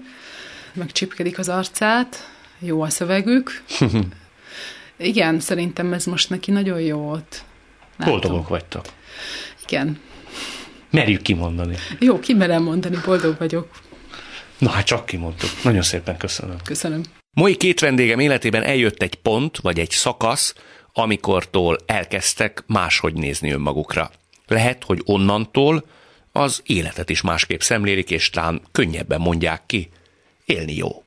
[0.74, 2.30] Megcsipkedik az arcát.
[2.60, 3.64] Jó a szövegük.
[4.98, 7.44] Igen, szerintem ez most neki nagyon jó ott.
[7.98, 8.14] Látom.
[8.14, 8.86] Boldogok vagytok.
[9.68, 10.00] Igen.
[10.90, 11.76] Merjük kimondani.
[12.00, 13.68] Jó, kimerem mondani, boldog vagyok.
[14.58, 15.50] Na hát csak kimondtuk.
[15.64, 16.56] Nagyon szépen köszönöm.
[16.64, 17.02] Köszönöm.
[17.34, 20.54] Mai két vendégem életében eljött egy pont, vagy egy szakasz,
[20.94, 24.12] amikortól elkezdtek máshogy nézni önmagukra.
[24.48, 25.86] Lehet, hogy onnantól
[26.32, 29.90] az életet is másképp szemlélik, és talán könnyebben mondják ki.
[30.46, 31.04] Élni jó.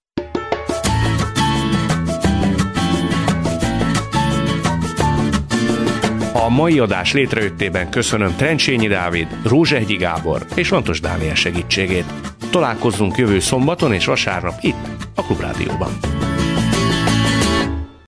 [6.32, 12.12] A mai adás létrejöttében köszönöm Trencsényi Dávid, Rózsehgyi Gábor és Lantos Dániel segítségét.
[12.50, 15.98] Találkozzunk jövő szombaton és vasárnap itt, a Klubrádióban.